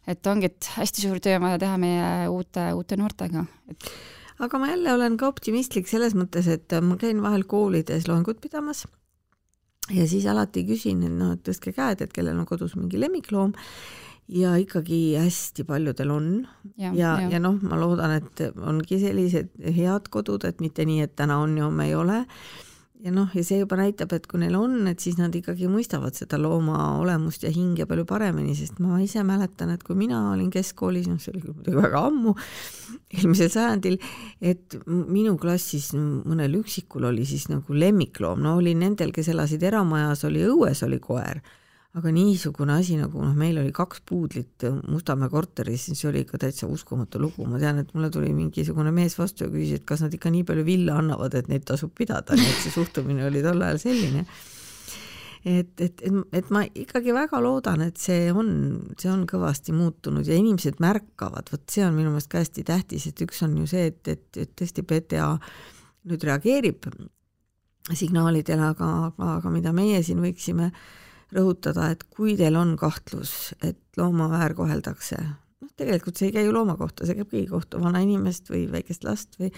et 0.06 0.26
ongi, 0.26 0.46
et 0.50 0.70
hästi 0.76 1.04
suur 1.04 1.20
töö 1.22 1.37
on 1.37 1.42
vaja 1.46 1.58
teha 1.58 1.76
meie 1.78 2.28
uute, 2.28 2.72
uute 2.74 2.96
noortega, 2.96 3.44
et 3.70 3.90
aga 4.38 4.58
ma 4.58 4.68
jälle 4.72 4.92
olen 4.92 5.16
ka 5.16 5.28
optimistlik 5.28 5.87
selles 5.88 6.14
mõttes, 6.14 6.48
et 6.48 6.74
ma 6.82 6.96
käin 6.96 7.22
vahel 7.22 7.44
koolides 7.44 8.08
loengut 8.08 8.40
pidamas 8.40 8.87
ja 9.90 10.06
siis 10.08 10.26
alati 10.26 10.64
küsin, 10.66 11.02
et 11.06 11.12
noh, 11.12 11.32
et 11.37 11.42
tõstke 11.46 11.72
käed, 11.72 12.02
et 12.02 12.12
kellel 12.12 12.38
on 12.38 12.46
kodus 12.46 12.74
mingi 12.76 13.00
lemmikloom 13.00 13.54
ja 14.28 14.56
ikkagi 14.61 15.14
hästi 15.18 15.64
paljudel 15.68 16.11
on. 16.11 16.28
Ja, 16.76 16.92
ja, 16.92 17.14
ja, 17.20 17.30
ja 17.37 17.40
noh, 17.42 17.58
ma 17.62 17.78
loodan, 17.80 18.18
et 18.20 18.44
ongi 18.56 19.00
sellised 19.02 19.54
head 19.76 20.11
kodud, 20.12 20.44
et 20.48 20.61
mitte 20.62 20.87
nii, 20.88 21.02
et 21.06 21.16
täna 21.18 21.40
on 21.42 21.56
ja 21.58 21.66
homme 21.68 21.88
ei 21.90 21.96
ole. 21.98 22.24
ja 23.02 23.11
noh, 23.11 23.32
ja 23.35 23.42
see 23.42 23.58
juba 23.58 23.74
näitab, 23.80 24.12
et 24.14 24.28
kui 24.30 24.38
neil 24.38 24.54
on, 24.54 24.76
et 24.87 25.02
siis 25.02 25.16
nad 25.18 25.35
ikkagi 25.35 25.66
mõistavad 25.66 26.14
seda 26.14 26.38
looma 26.38 27.00
olemust 27.00 27.42
ja 27.42 27.50
hinge 27.50 27.82
palju 27.90 28.04
paremini, 28.06 28.54
sest 28.54 28.78
ma 28.78 29.00
ise 29.02 29.24
mäletan, 29.26 29.72
et 29.74 29.82
kui 29.82 29.96
mina 29.98 30.20
olin 30.30 30.52
keskkoolis, 30.54 31.08
noh, 31.11 31.18
see 31.18 31.32
oli 31.32 31.42
küll 31.42 31.56
muidugi 31.56 31.80
väga 31.82 32.04
ammu, 32.12 32.37
eelmisel 33.11 33.50
sajandil, 33.50 33.98
et 34.38 34.78
minu 34.87 35.35
klassis 35.42 35.90
mõnel 35.98 36.54
üksikul 36.61 37.08
oli 37.11 37.26
siis 37.26 37.48
nagu 37.50 37.74
lemmikloom, 37.74 38.38
no 38.46 38.54
oli 38.61 38.76
nendel, 38.78 39.11
kes 39.11 39.32
elasid 39.35 39.66
eramajas, 39.66 40.22
oli 40.30 40.46
õues 40.46 40.87
oli 40.87 41.02
koer 41.02 41.42
aga 41.92 42.12
niisugune 42.14 42.72
asi 42.78 42.96
nagu 42.96 43.20
noh, 43.20 43.35
meil 43.37 43.59
oli 43.61 43.72
kaks 43.74 44.00
puudlit 44.09 44.64
Mustamäe 44.88 45.28
korteris, 45.33 45.90
see 45.92 46.09
oli 46.09 46.22
ikka 46.24 46.40
täitsa 46.40 46.68
uskumatu 46.70 47.20
lugu, 47.20 47.44
ma 47.44 47.61
tean, 47.61 47.83
et 47.83 47.92
mulle 47.92 48.09
tuli 48.12 48.31
mingisugune 48.33 48.94
mees 48.94 49.18
vastu 49.18 49.44
ja 49.44 49.52
küsis, 49.52 49.83
et 49.83 49.85
kas 49.88 50.05
nad 50.05 50.14
ikka 50.16 50.33
nii 50.33 50.46
palju 50.48 50.64
villa 50.64 50.96
annavad, 51.02 51.37
et 51.37 51.50
neid 51.52 51.66
tasub 51.68 51.92
pidada, 51.98 52.38
nii 52.38 52.48
et 52.48 52.62
see 52.64 52.72
suhtumine 52.72 53.26
oli 53.28 53.42
tol 53.44 53.61
ajal 53.66 53.81
selline. 53.83 54.24
et, 55.44 55.74
et, 55.85 56.00
et, 56.07 56.16
et 56.38 56.55
ma 56.55 56.62
ikkagi 56.64 57.12
väga 57.12 57.42
loodan, 57.44 57.85
et 57.85 58.00
see 58.00 58.31
on, 58.33 58.48
see 58.96 59.12
on 59.12 59.26
kõvasti 59.28 59.76
muutunud 59.76 60.24
ja 60.24 60.38
inimesed 60.38 60.81
märkavad, 60.81 61.52
vot 61.52 61.76
see 61.76 61.85
on 61.85 61.92
minu 61.98 62.14
meelest 62.14 62.33
ka 62.33 62.40
hästi 62.40 62.64
tähtis, 62.72 63.11
et 63.11 63.20
üks 63.26 63.44
on 63.44 63.59
ju 63.61 63.68
see, 63.68 63.90
et, 63.92 64.00
et, 64.09 64.24
et 64.46 64.57
tõesti 64.57 64.87
PTA 64.87 65.28
nüüd 66.09 66.24
reageerib 66.24 66.88
signaalidele, 67.92 68.72
aga, 68.72 68.90
aga, 69.11 69.31
aga 69.37 69.52
mida 69.52 69.74
meie 69.76 70.00
siin 70.07 70.22
võiksime 70.22 70.70
äh, 70.70 70.83
rõhutada, 71.32 71.90
et 71.92 72.04
kui 72.10 72.36
teil 72.38 72.56
on 72.58 72.74
kahtlus, 72.80 73.52
et 73.64 73.78
looma 73.96 74.28
väärkoheldakse, 74.32 75.18
noh, 75.62 75.70
tegelikult 75.78 76.18
see 76.18 76.30
ei 76.30 76.36
käi 76.36 76.46
ju 76.46 76.54
looma 76.54 76.76
kohta, 76.80 77.06
see 77.08 77.16
käib 77.18 77.30
kõigi 77.30 77.48
kohta, 77.50 77.80
vanainimest 77.82 78.50
või 78.52 78.66
väikest 78.72 79.06
last 79.08 79.38
või 79.40 79.52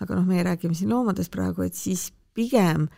aga 0.00 0.18
noh, 0.18 0.26
meie 0.28 0.46
räägime 0.46 0.76
siin 0.78 0.92
loomadest 0.94 1.32
praegu, 1.34 1.66
et 1.66 1.78
siis 1.78 2.08
pigem 2.34 2.88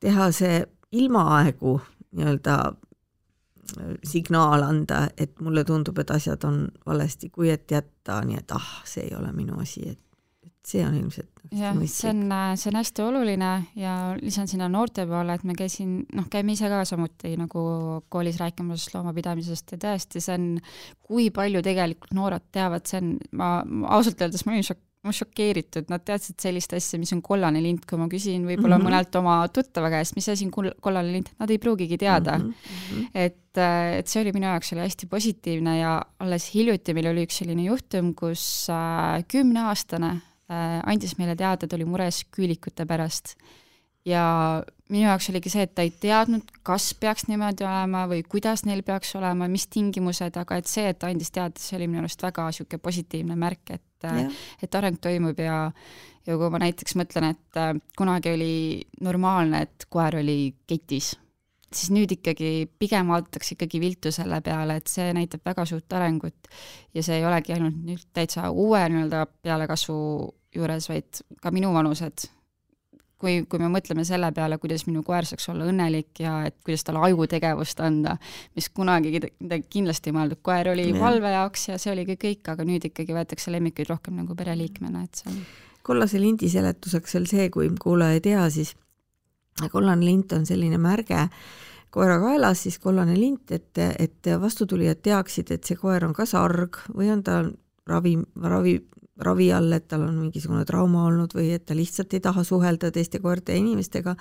teha 0.00 0.30
see 0.34 0.60
ilmaaegu 0.92 1.78
nii-öelda 2.16 2.58
äh, 2.68 3.94
signaal 4.04 4.64
anda, 4.66 5.06
et 5.16 5.40
mulle 5.44 5.64
tundub, 5.68 5.98
et 6.00 6.10
asjad 6.10 6.44
on 6.48 6.66
valesti, 6.86 7.30
kui 7.32 7.52
et 7.52 7.70
jätta 7.70 8.20
nii, 8.24 8.40
et 8.40 8.56
ah, 8.56 8.70
see 8.88 9.08
ei 9.08 9.16
ole 9.18 9.32
minu 9.36 9.60
asi, 9.60 9.88
et 9.90 10.00
see 10.66 10.84
on 10.84 10.94
ilmselt 10.98 11.38
jah, 11.54 11.76
see 11.88 12.10
on, 12.10 12.32
see 12.58 12.70
on 12.70 12.78
hästi 12.78 13.04
oluline 13.04 13.52
ja 13.78 13.94
lisan 14.20 14.48
sinna 14.50 14.68
noorte 14.72 15.06
poole, 15.08 15.36
et 15.38 15.46
me 15.48 15.56
käisin, 15.58 16.02
noh, 16.16 16.26
käime 16.30 16.54
ise 16.54 16.68
ka 16.70 16.82
samuti 16.88 17.34
nagu 17.40 17.62
koolis 18.12 18.40
rääkimas 18.40 18.88
loomapidamisest 18.94 19.76
ja 19.76 19.80
tõesti, 19.86 20.22
see 20.24 20.36
on, 20.36 20.50
kui 21.08 21.30
palju 21.34 21.64
tegelikult 21.64 22.12
noored 22.18 22.50
teavad, 22.54 22.84
see 22.88 23.00
on, 23.02 23.16
ma, 23.38 23.56
ma 23.64 23.96
ausalt 23.98 24.20
öeldes 24.24 24.44
ma 24.44 24.54
olin 24.54 24.66
šok-, 24.66 24.84
ma 25.06 25.14
šokeeritud, 25.14 25.88
nad 25.92 26.04
teadsid 26.04 26.36
sellist 26.42 26.74
asja, 26.76 27.00
mis 27.00 27.14
on 27.16 27.22
kollane 27.24 27.62
lint, 27.64 27.86
kui 27.88 28.00
ma 28.00 28.10
küsin 28.12 28.44
võib-olla 28.44 28.76
mm 28.76 28.84
-hmm. 28.84 28.90
mõnelt 28.90 29.20
oma 29.20 29.40
tuttava 29.48 29.92
käest, 29.94 30.16
mis 30.18 30.28
asi 30.28 30.48
on 30.50 30.72
kollane 30.82 31.12
lint, 31.14 31.32
nad 31.38 31.50
ei 31.50 31.58
pruugigi 31.62 31.96
teada 31.96 32.38
mm. 32.38 32.52
-hmm. 32.52 33.10
et, 33.14 33.56
et 33.56 34.06
see 34.06 34.22
oli 34.22 34.34
minu 34.36 34.50
jaoks 34.50 34.72
oli 34.74 34.84
hästi 34.84 35.06
positiivne 35.06 35.78
ja 35.78 36.02
alles 36.18 36.52
hiljuti 36.54 36.94
meil 36.94 37.14
oli 37.14 37.24
üks 37.24 37.40
selline 37.40 37.62
juhtum, 37.70 38.14
kus 38.14 38.66
äh, 38.70 39.24
kümneaastane 39.28 40.18
Äh, 40.18 40.27
andis 40.48 41.18
meile 41.18 41.36
teada, 41.36 41.66
et 41.66 41.74
oli 41.76 41.84
mures 41.84 42.22
küülikute 42.32 42.86
pärast. 42.88 43.36
ja 44.08 44.62
minu 44.88 45.04
jaoks 45.04 45.28
oligi 45.28 45.50
see, 45.52 45.66
et 45.66 45.74
ta 45.76 45.84
ei 45.84 45.90
teadnud, 45.92 46.48
kas 46.64 46.94
peaks 46.96 47.26
niimoodi 47.28 47.66
olema 47.66 48.06
või 48.08 48.22
kuidas 48.24 48.64
neil 48.64 48.80
peaks 48.86 49.12
olema, 49.18 49.48
mis 49.52 49.66
tingimused, 49.68 50.38
aga 50.40 50.56
et 50.56 50.70
see, 50.70 50.86
et 50.88 50.98
ta 50.98 51.10
andis 51.12 51.30
teada, 51.34 51.60
see 51.60 51.76
oli 51.76 51.90
minu 51.90 52.00
arust 52.06 52.24
väga 52.24 52.46
niisugune 52.48 52.80
positiivne 52.80 53.36
märk, 53.36 53.74
et 53.76 54.08
yeah. 54.08 54.32
et 54.62 54.80
areng 54.80 54.96
toimub 55.02 55.44
ja 55.44 55.58
ja 56.28 56.36
kui 56.36 56.50
ma 56.52 56.60
näiteks 56.60 56.96
mõtlen, 57.00 57.32
et 57.34 57.60
äh, 57.60 57.72
kunagi 57.96 58.32
oli 58.32 58.52
normaalne, 59.04 59.64
et 59.64 59.88
koer 59.92 60.20
oli 60.20 60.54
ketis 60.68 61.14
siis 61.74 61.90
nüüd 61.92 62.12
ikkagi 62.16 62.68
pigem 62.80 63.10
vaadatakse 63.12 63.54
ikkagi 63.56 63.80
viltu 63.82 64.12
selle 64.14 64.40
peale, 64.44 64.78
et 64.80 64.88
see 64.90 65.10
näitab 65.16 65.44
väga 65.46 65.66
suurt 65.68 65.92
arengut 65.98 66.48
ja 66.96 67.04
see 67.04 67.20
ei 67.20 67.28
olegi 67.28 67.54
ainult 67.56 67.78
nüüd 67.84 68.08
täitsa 68.16 68.48
uue 68.50 68.80
nii-öelda 68.88 69.26
pealekasvu 69.44 70.00
juures, 70.56 70.88
vaid 70.88 71.22
ka 71.42 71.52
minuvanused. 71.54 72.28
kui, 73.18 73.40
kui 73.50 73.58
me 73.58 73.66
mõtleme 73.66 74.04
selle 74.06 74.28
peale, 74.30 74.60
kuidas 74.62 74.84
minu 74.86 75.00
koer 75.02 75.26
saaks 75.26 75.48
olla 75.50 75.66
õnnelik 75.66 76.20
ja 76.22 76.36
et 76.46 76.54
kuidas 76.62 76.84
talle 76.86 77.00
ajutegevust 77.02 77.80
anda, 77.82 78.14
mis 78.54 78.68
kunagi 78.70 79.18
kindlasti 79.68 80.12
ei 80.12 80.14
mõeldud, 80.14 80.38
koer 80.46 80.70
oli 80.70 80.84
ja. 80.92 81.00
valve 81.00 81.32
jaoks 81.34 81.68
ja 81.72 81.78
see 81.82 81.96
oligi 81.96 82.14
kõik, 82.14 82.52
aga 82.54 82.66
nüüd 82.68 82.86
ikkagi 82.86 83.16
võetakse 83.16 83.50
lemmikuid 83.50 83.90
rohkem 83.90 84.20
nagu 84.22 84.38
pereliikmena, 84.38 85.02
et 85.02 85.18
see 85.18 85.32
on 85.32 85.42
kollase 85.88 86.20
lindi 86.20 86.50
seletuseks 86.52 87.16
veel 87.16 87.26
see, 87.30 87.48
kui 87.50 87.70
kuulaja 87.80 88.18
ei 88.18 88.24
tea, 88.24 88.44
siis 88.54 88.74
kollane 89.72 90.06
lint 90.06 90.32
on 90.36 90.46
selline 90.46 90.78
märge 90.78 91.28
koera 91.90 92.18
kaelas, 92.20 92.62
siis 92.66 92.78
kollane 92.78 93.16
lint, 93.16 93.50
et, 93.52 93.80
et 93.98 94.30
vastutulijad 94.40 95.00
teaksid, 95.02 95.50
et 95.54 95.64
see 95.64 95.78
koer 95.78 96.04
on 96.04 96.14
kas 96.16 96.34
arg 96.38 96.82
või 96.94 97.10
on 97.12 97.24
ta 97.24 97.40
ravi, 97.88 98.14
ravi, 98.44 98.74
ravi 99.24 99.48
all, 99.52 99.72
et 99.74 99.88
tal 99.90 100.04
on 100.06 100.18
mingisugune 100.20 100.62
trauma 100.68 101.06
olnud 101.08 101.32
või 101.34 101.48
et 101.56 101.64
ta 101.66 101.74
lihtsalt 101.74 102.12
ei 102.14 102.20
taha 102.22 102.44
suhelda 102.46 102.90
teiste 102.94 103.18
koerte 103.24 103.54
ja 103.54 103.62
inimestega, 103.62 104.14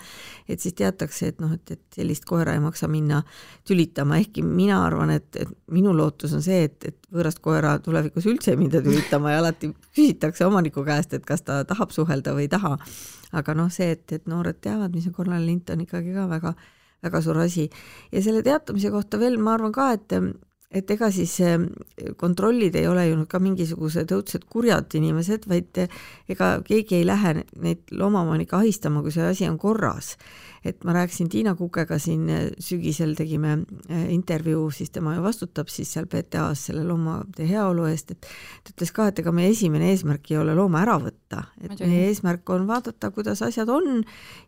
et 0.50 0.63
siis 0.63 0.78
teatakse, 0.80 1.34
et 1.34 1.43
noh, 1.43 1.54
et, 1.54 1.76
et 1.76 2.00
sellist 2.00 2.26
koera 2.26 2.56
ei 2.56 2.63
maksa 2.63 2.89
minna 2.91 3.21
tülitama, 3.67 4.17
ehkki 4.23 4.45
mina 4.47 4.80
arvan, 4.86 5.12
et, 5.19 5.30
et 5.36 5.54
minu 5.76 5.93
lootus 5.97 6.34
on 6.38 6.43
see, 6.45 6.63
et, 6.69 6.80
et 6.88 7.12
võõrast 7.13 7.43
koera 7.43 7.78
tulevikus 7.84 8.26
üldse 8.32 8.56
ei 8.56 8.62
minda 8.63 8.82
tülitama 8.82 9.36
ja 9.36 9.43
alati 9.43 9.73
küsitakse 9.91 10.47
omaniku 10.47 10.88
käest, 10.88 11.13
et 11.13 11.28
kas 11.28 11.45
ta 11.45 11.62
tahab 11.67 11.93
suhelda 11.93 12.34
või 12.38 12.47
ei 12.47 12.54
taha. 12.56 12.78
Aga 13.32 13.54
noh, 13.54 13.70
see, 13.74 13.92
et, 13.98 14.12
et 14.12 14.28
noored 14.28 14.60
teavad, 14.62 14.94
mis 14.96 15.08
on 15.08 15.16
korraline 15.16 15.46
lint, 15.46 15.70
on 15.70 15.84
ikkagi 15.84 16.13
ka 16.16 16.28
väga 16.32 16.56
väga 17.04 17.22
suur 17.22 17.38
asi. 17.38 17.70
ja 18.12 18.22
selle 18.22 18.44
teatamise 18.44 18.92
kohta 18.92 19.20
veel 19.20 19.38
ma 19.38 19.54
arvan 19.58 19.72
ka, 19.72 19.92
et 19.94 20.13
et 20.72 20.90
ega 20.92 21.08
siis 21.16 21.32
ehm, 21.46 21.70
kontrollid 22.20 22.76
ei 22.76 22.88
ole 22.88 23.06
ju 23.08 23.22
ka 23.32 23.40
mingisugused 23.40 24.12
õudsed 24.12 24.48
kurjad 24.52 24.92
inimesed, 25.00 25.48
vaid 25.48 25.80
ega 26.28 26.50
keegi 26.68 27.00
ei 27.00 27.06
lähe 27.08 27.38
neid 27.63 27.94
loomaomanikke 27.96 28.58
ahistama, 28.58 29.02
kui 29.02 29.16
see 29.16 29.24
asi 29.24 29.48
on 29.48 29.56
korras. 29.58 30.18
Et 30.65 30.84
ma 30.88 30.96
rääkisin 30.96 31.30
Tiina 31.32 31.54
Kukega 31.56 32.00
siin 32.02 32.28
sügisel, 32.63 33.13
tegime 33.17 33.58
intervjuu, 34.13 34.70
siis 34.74 34.91
tema 34.93 35.15
ju 35.15 35.24
vastutab 35.26 35.72
siis 35.72 35.91
seal 35.93 36.08
PTA-s 36.10 36.67
selle 36.70 36.84
loomade 36.88 37.48
heaolu 37.50 37.88
eest, 37.91 38.15
et 38.15 38.28
ta 38.28 38.74
ütles 38.74 38.93
ka, 38.96 39.10
et 39.12 39.22
ega 39.24 39.34
meie 39.36 39.52
esimene 39.54 39.91
eesmärk 39.93 40.32
ei 40.32 40.39
ole 40.41 40.56
looma 40.58 40.82
ära 40.84 40.98
võtta, 41.04 41.43
et 41.62 41.72
Mõdugi. 41.72 41.91
meie 41.91 42.10
eesmärk 42.12 42.54
on 42.56 42.67
vaadata, 42.70 43.12
kuidas 43.15 43.43
asjad 43.46 43.70
on 43.74 44.02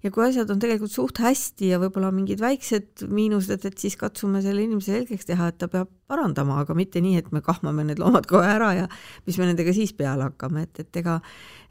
ja 0.04 0.12
kui 0.12 0.26
asjad 0.28 0.50
on 0.50 0.62
tegelikult 0.62 0.94
suht 0.94 1.22
hästi 1.24 1.74
ja 1.74 1.82
võib-olla 1.82 2.12
mingid 2.16 2.42
väiksed 2.44 3.06
miinused, 3.10 3.66
et 3.66 3.80
siis 3.80 3.98
katsume 4.00 4.44
selle 4.46 4.66
inimese 4.66 4.96
selgeks 4.96 5.30
teha, 5.30 5.52
et 5.52 5.60
ta 5.62 5.70
peab 5.72 5.92
parandama, 6.10 6.64
aga 6.64 6.74
mitte 6.78 7.02
nii, 7.04 7.20
et 7.22 7.32
me 7.36 7.44
kahmame 7.46 7.86
need 7.86 8.02
loomad 8.02 8.26
kohe 8.30 8.48
ära 8.50 8.74
ja 8.74 8.90
mis 9.28 9.38
me 9.38 9.50
nendega 9.50 9.74
siis 9.76 9.94
peale 9.94 10.26
hakkame, 10.30 10.66
et, 10.66 10.86
et 10.86 11.02
ega 11.04 11.20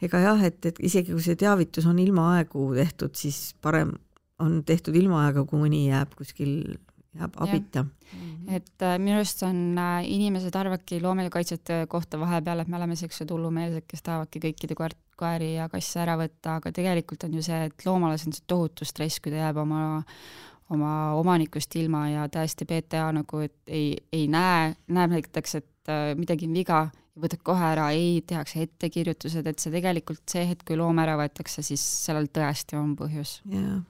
ega 0.04 0.20
jah, 0.22 0.42
et, 0.46 0.58
et 0.68 0.78
isegi 0.84 1.14
kui 1.14 1.24
see 1.24 1.38
teavitus 1.38 1.88
on 1.90 1.98
ilma 1.98 2.32
aegu 2.36 2.70
tehtud, 2.76 3.16
siis 3.18 3.52
parem 3.64 3.96
on 4.38 4.60
tehtud 4.64 4.96
ilma 4.96 5.24
aega, 5.26 5.44
kui 5.48 5.60
mõni 5.60 5.86
jääb 5.88 6.14
kuskil, 6.18 6.78
jääb 7.18 7.38
abita. 7.42 7.84
et 8.48 8.84
äh, 8.84 8.96
minu 9.02 9.18
arust 9.18 9.42
on 9.46 9.78
äh, 9.78 10.06
inimesed 10.08 10.54
arvavadki 10.56 11.00
loomakaitsjate 11.02 11.84
kohta 11.90 12.20
vahepeal, 12.20 12.62
et 12.62 12.68
me 12.68 12.78
oleme 12.78 12.96
siuksed 12.96 13.30
hullumeelsed, 13.30 13.86
kes 13.88 14.04
tahavadki 14.06 14.42
kõikide 14.46 14.76
koert, 14.78 14.98
koeri 15.18 15.54
ja 15.56 15.68
kasse 15.72 16.00
ära 16.04 16.16
võtta, 16.20 16.58
aga 16.58 16.72
tegelikult 16.72 17.26
on 17.26 17.34
ju 17.34 17.42
see, 17.44 17.64
et 17.68 17.86
loomale 17.86 18.18
see 18.18 18.30
on 18.30 18.38
see 18.38 18.46
tohutu 18.46 18.86
stress, 18.88 19.20
kui 19.20 19.34
ta 19.34 19.42
jääb 19.42 19.64
oma 19.64 19.82
oma 20.68 21.14
omanikust 21.16 21.76
ilma 21.80 22.08
ja 22.10 22.28
täiesti 22.28 22.66
PTA 22.68 23.08
nagu, 23.16 23.40
et 23.40 23.56
ei, 23.66 23.96
ei 24.12 24.26
näe, 24.28 24.74
näeb 24.92 25.14
näiteks, 25.16 25.54
et 25.62 25.92
äh, 25.92 26.12
midagi 26.18 26.48
on 26.48 26.56
viga 26.56 26.80
võtad 27.18 27.42
kohe 27.44 27.70
ära, 27.72 27.88
ei, 27.96 28.20
tehakse 28.26 28.62
ettekirjutused, 28.66 29.46
et 29.48 29.62
see 29.62 29.72
tegelikult 29.74 30.22
see 30.30 30.44
hetk, 30.48 30.66
kui 30.68 30.78
loom 30.78 31.00
ära 31.02 31.16
võetakse, 31.18 31.64
siis 31.66 31.82
sellel 32.06 32.28
tõesti 32.32 32.78
on 32.78 32.94
põhjus. 32.98 33.40
jaa. 33.48 33.80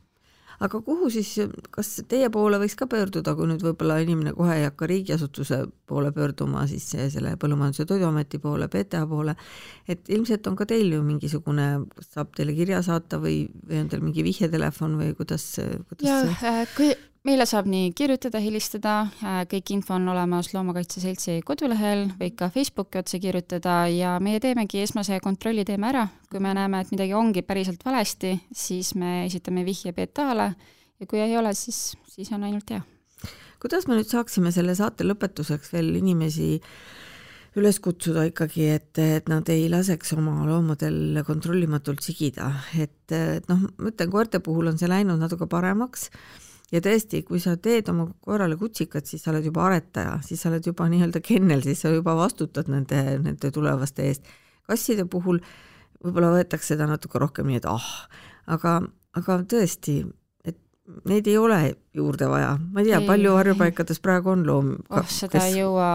Aga 0.65 0.81
kuhu 0.83 1.11
siis, 1.13 1.31
kas 1.75 1.91
teie 2.11 2.29
poole 2.35 2.59
võiks 2.63 2.75
ka 2.79 2.89
pöörduda, 2.91 3.35
kui 3.39 3.49
nüüd 3.51 3.63
võib-olla 3.63 3.99
inimene 4.03 4.33
kohe 4.37 4.57
ei 4.59 4.65
hakka 4.67 4.89
riigiasutuse 4.91 5.61
poole 5.89 6.11
pöörduma, 6.15 6.67
siis 6.71 6.89
selle 6.91 7.37
Põllumajandus- 7.41 7.83
ja 7.85 7.87
Toiduameti 7.87 8.41
poole, 8.43 8.69
PTA 8.69 9.05
poole, 9.07 9.37
et 9.89 10.09
ilmselt 10.09 10.47
on 10.51 10.57
ka 10.57 10.67
teil 10.67 10.93
ju 10.93 11.03
mingisugune, 11.07 11.69
saab 12.11 12.35
teile 12.37 12.57
kirja 12.59 12.83
saata 12.83 13.21
või, 13.23 13.45
või 13.69 13.83
on 13.85 13.93
teil 13.93 14.03
mingi 14.03 14.27
vihjetelefon 14.27 14.99
või 14.99 15.15
kuidas, 15.19 15.47
kuidas 15.89 16.09
ja, 16.09 16.21
see? 16.27 16.51
Äh, 16.51 16.75
kui 16.77 16.93
meile 17.27 17.47
saab 17.49 17.67
nii 17.71 17.91
kirjutada, 17.97 18.41
helistada, 18.43 18.95
äh, 19.23 19.41
kõik 19.51 19.73
info 19.75 19.97
on 19.97 20.09
olemas 20.13 20.53
Loomakaitse 20.55 21.03
Seltsi 21.03 21.39
kodulehel, 21.47 22.07
võib 22.21 22.37
ka 22.39 22.51
Facebooki 22.55 23.01
otse 23.01 23.21
kirjutada 23.23 23.81
ja 23.91 24.17
meie 24.23 24.41
teemegi 24.43 24.83
esmase 24.85 25.19
kontrolli 25.25 25.65
teeme 25.69 25.91
ära, 25.91 26.07
kui 26.31 26.43
me 26.43 26.55
näeme, 26.57 26.83
et 26.83 26.93
midagi 26.95 27.17
ongi 27.19 27.43
päriselt 27.47 27.83
valesti, 27.85 28.37
siis 28.55 28.95
me 28.99 29.25
esitame 29.27 29.67
vihje 29.67 29.95
PTA-le 29.97 30.53
ja 30.99 31.11
kui 31.11 31.23
ei 31.23 31.37
ole, 31.39 31.55
siis, 31.59 31.97
siis 32.11 32.31
on 32.33 32.47
ainult 32.47 32.71
hea. 32.71 32.85
kuidas 33.59 33.89
me 33.89 33.99
nüüd 33.99 34.07
saaksime 34.07 34.53
selle 34.55 34.77
saate 34.79 35.07
lõpetuseks 35.07 35.73
veel 35.75 35.97
inimesi 35.99 36.61
üles 37.59 37.81
kutsuda 37.83 38.23
ikkagi, 38.29 38.69
et, 38.71 38.99
et 39.03 39.29
nad 39.31 39.49
ei 39.51 39.65
laseks 39.73 40.13
oma 40.15 40.45
loomadel 40.47 41.25
kontrollimatult 41.27 42.05
sigida, 42.07 42.53
et, 42.79 43.11
et 43.11 43.49
noh, 43.51 43.65
ma 43.75 43.91
ütlen, 43.91 44.13
koerte 44.13 44.39
puhul 44.45 44.71
on 44.71 44.79
see 44.79 44.91
läinud 44.91 45.19
natuke 45.19 45.49
paremaks 45.51 46.07
ja 46.73 46.83
tõesti, 46.85 47.23
kui 47.27 47.41
sa 47.41 47.57
teed 47.57 47.89
oma 47.93 48.09
koerale 48.25 48.59
kutsikat, 48.61 49.09
siis 49.09 49.25
sa 49.25 49.33
oled 49.33 49.47
juba 49.49 49.65
aretaja, 49.69 50.19
siis 50.27 50.43
sa 50.43 50.51
oled 50.53 50.67
juba 50.69 50.89
nii-öelda 50.91 51.23
kennel, 51.25 51.63
siis 51.65 51.83
sa 51.85 51.93
juba 51.93 52.17
vastutad 52.19 52.69
nende, 52.73 53.03
nende 53.25 53.51
tulevaste 53.55 54.09
eest. 54.09 54.29
kasside 54.69 55.07
puhul 55.09 55.41
võib-olla 56.05 56.35
võetakse 56.37 56.75
seda 56.75 56.87
natuke 56.87 57.19
rohkem 57.19 57.49
nii, 57.49 57.63
et 57.63 57.69
ah, 57.69 57.89
aga, 58.47 58.79
aga 59.17 59.39
tõesti, 59.49 60.03
neid 61.09 61.27
ei 61.29 61.37
ole 61.39 61.59
juurde 61.97 62.29
vaja, 62.31 62.55
ma 62.73 62.81
ei 62.81 62.89
tea, 62.89 63.01
palju 63.05 63.35
varjupaikades 63.35 64.01
praegu 64.05 64.33
on 64.33 64.45
loomi 64.47 64.77
oh, 64.95 65.05
seda 65.13 65.43
ei 65.45 65.59
jõua, 65.59 65.89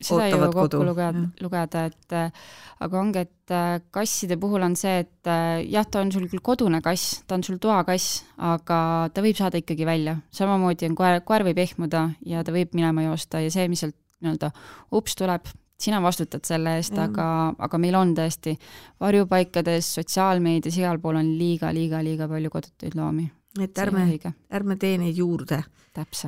seda 0.00 0.28
ei 0.28 0.32
jõua 0.32 0.48
kokku 0.54 0.80
lugeda, 0.86 1.24
lugeda, 1.44 1.84
et 1.90 2.16
äh, 2.16 2.48
aga 2.84 3.00
ongi, 3.00 3.24
et 3.26 3.54
äh, 3.54 3.68
kasside 3.94 4.38
puhul 4.40 4.64
on 4.64 4.76
see, 4.78 5.04
et 5.04 5.30
äh, 5.30 5.60
jah, 5.68 5.86
ta 5.88 6.02
on 6.04 6.12
sul 6.14 6.28
küll 6.32 6.44
kodune 6.44 6.80
kass, 6.84 7.20
ta 7.28 7.36
on 7.36 7.44
sul 7.46 7.60
toakass, 7.62 8.22
aga 8.50 8.80
ta 9.12 9.24
võib 9.24 9.38
saada 9.38 9.60
ikkagi 9.60 9.88
välja. 9.88 10.18
samamoodi 10.34 10.88
on 10.88 10.98
koer, 10.98 11.20
koer 11.28 11.46
võib 11.48 11.62
ehmuda 11.64 12.08
ja 12.26 12.44
ta 12.44 12.54
võib 12.54 12.76
minema 12.78 13.08
joosta 13.08 13.44
ja 13.44 13.52
see, 13.52 13.68
mis 13.68 13.84
sealt 13.84 13.96
nii-öelda 14.24 14.50
ups 14.96 15.18
tuleb, 15.18 15.50
sina 15.78 16.00
vastutad 16.02 16.42
selle 16.48 16.78
eest, 16.80 16.96
aga, 16.98 17.52
aga 17.54 17.78
meil 17.78 17.94
on 18.00 18.16
tõesti 18.16 18.56
varjupaikades, 19.04 19.92
sotsiaalmeedias, 20.00 20.80
igal 20.80 20.98
pool 21.02 21.20
on 21.20 21.34
liiga, 21.38 21.70
liiga, 21.74 22.00
liiga 22.02 22.30
palju 22.30 22.50
kodutuid 22.54 22.96
loomi 22.98 23.28
et 23.64 23.78
ärme, 23.78 24.06
ärme 24.52 24.76
tee 24.76 24.98
neid 24.98 25.16
juurde. 25.16 25.62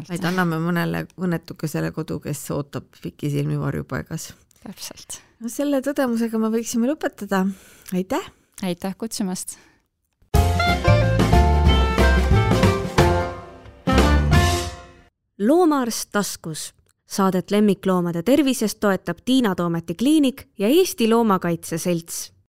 vaid 0.08 0.24
anname 0.24 0.58
mõnele 0.58 1.06
õnnetukesele 1.16 1.92
kodu, 1.92 2.18
kes 2.20 2.50
ootab 2.50 2.86
pikisilmi 3.02 3.58
varjupaigas. 3.60 4.34
täpselt. 4.62 5.20
no 5.40 5.48
selle 5.48 5.80
tõdemusega 5.80 6.38
me 6.38 6.50
võiksime 6.50 6.90
lõpetada. 6.90 7.46
aitäh! 7.94 8.30
aitäh 8.62 8.96
kutsumast! 8.96 9.58
loomaarst 15.40 16.08
taskus. 16.12 16.74
Saadet 17.10 17.50
lemmikloomade 17.50 18.22
tervisest 18.22 18.78
toetab 18.80 19.18
Tiina 19.24 19.54
Toometi 19.54 19.94
kliinik 19.94 20.44
ja 20.58 20.68
Eesti 20.68 21.08
Loomakaitse 21.10 21.78
Selts 21.78 22.32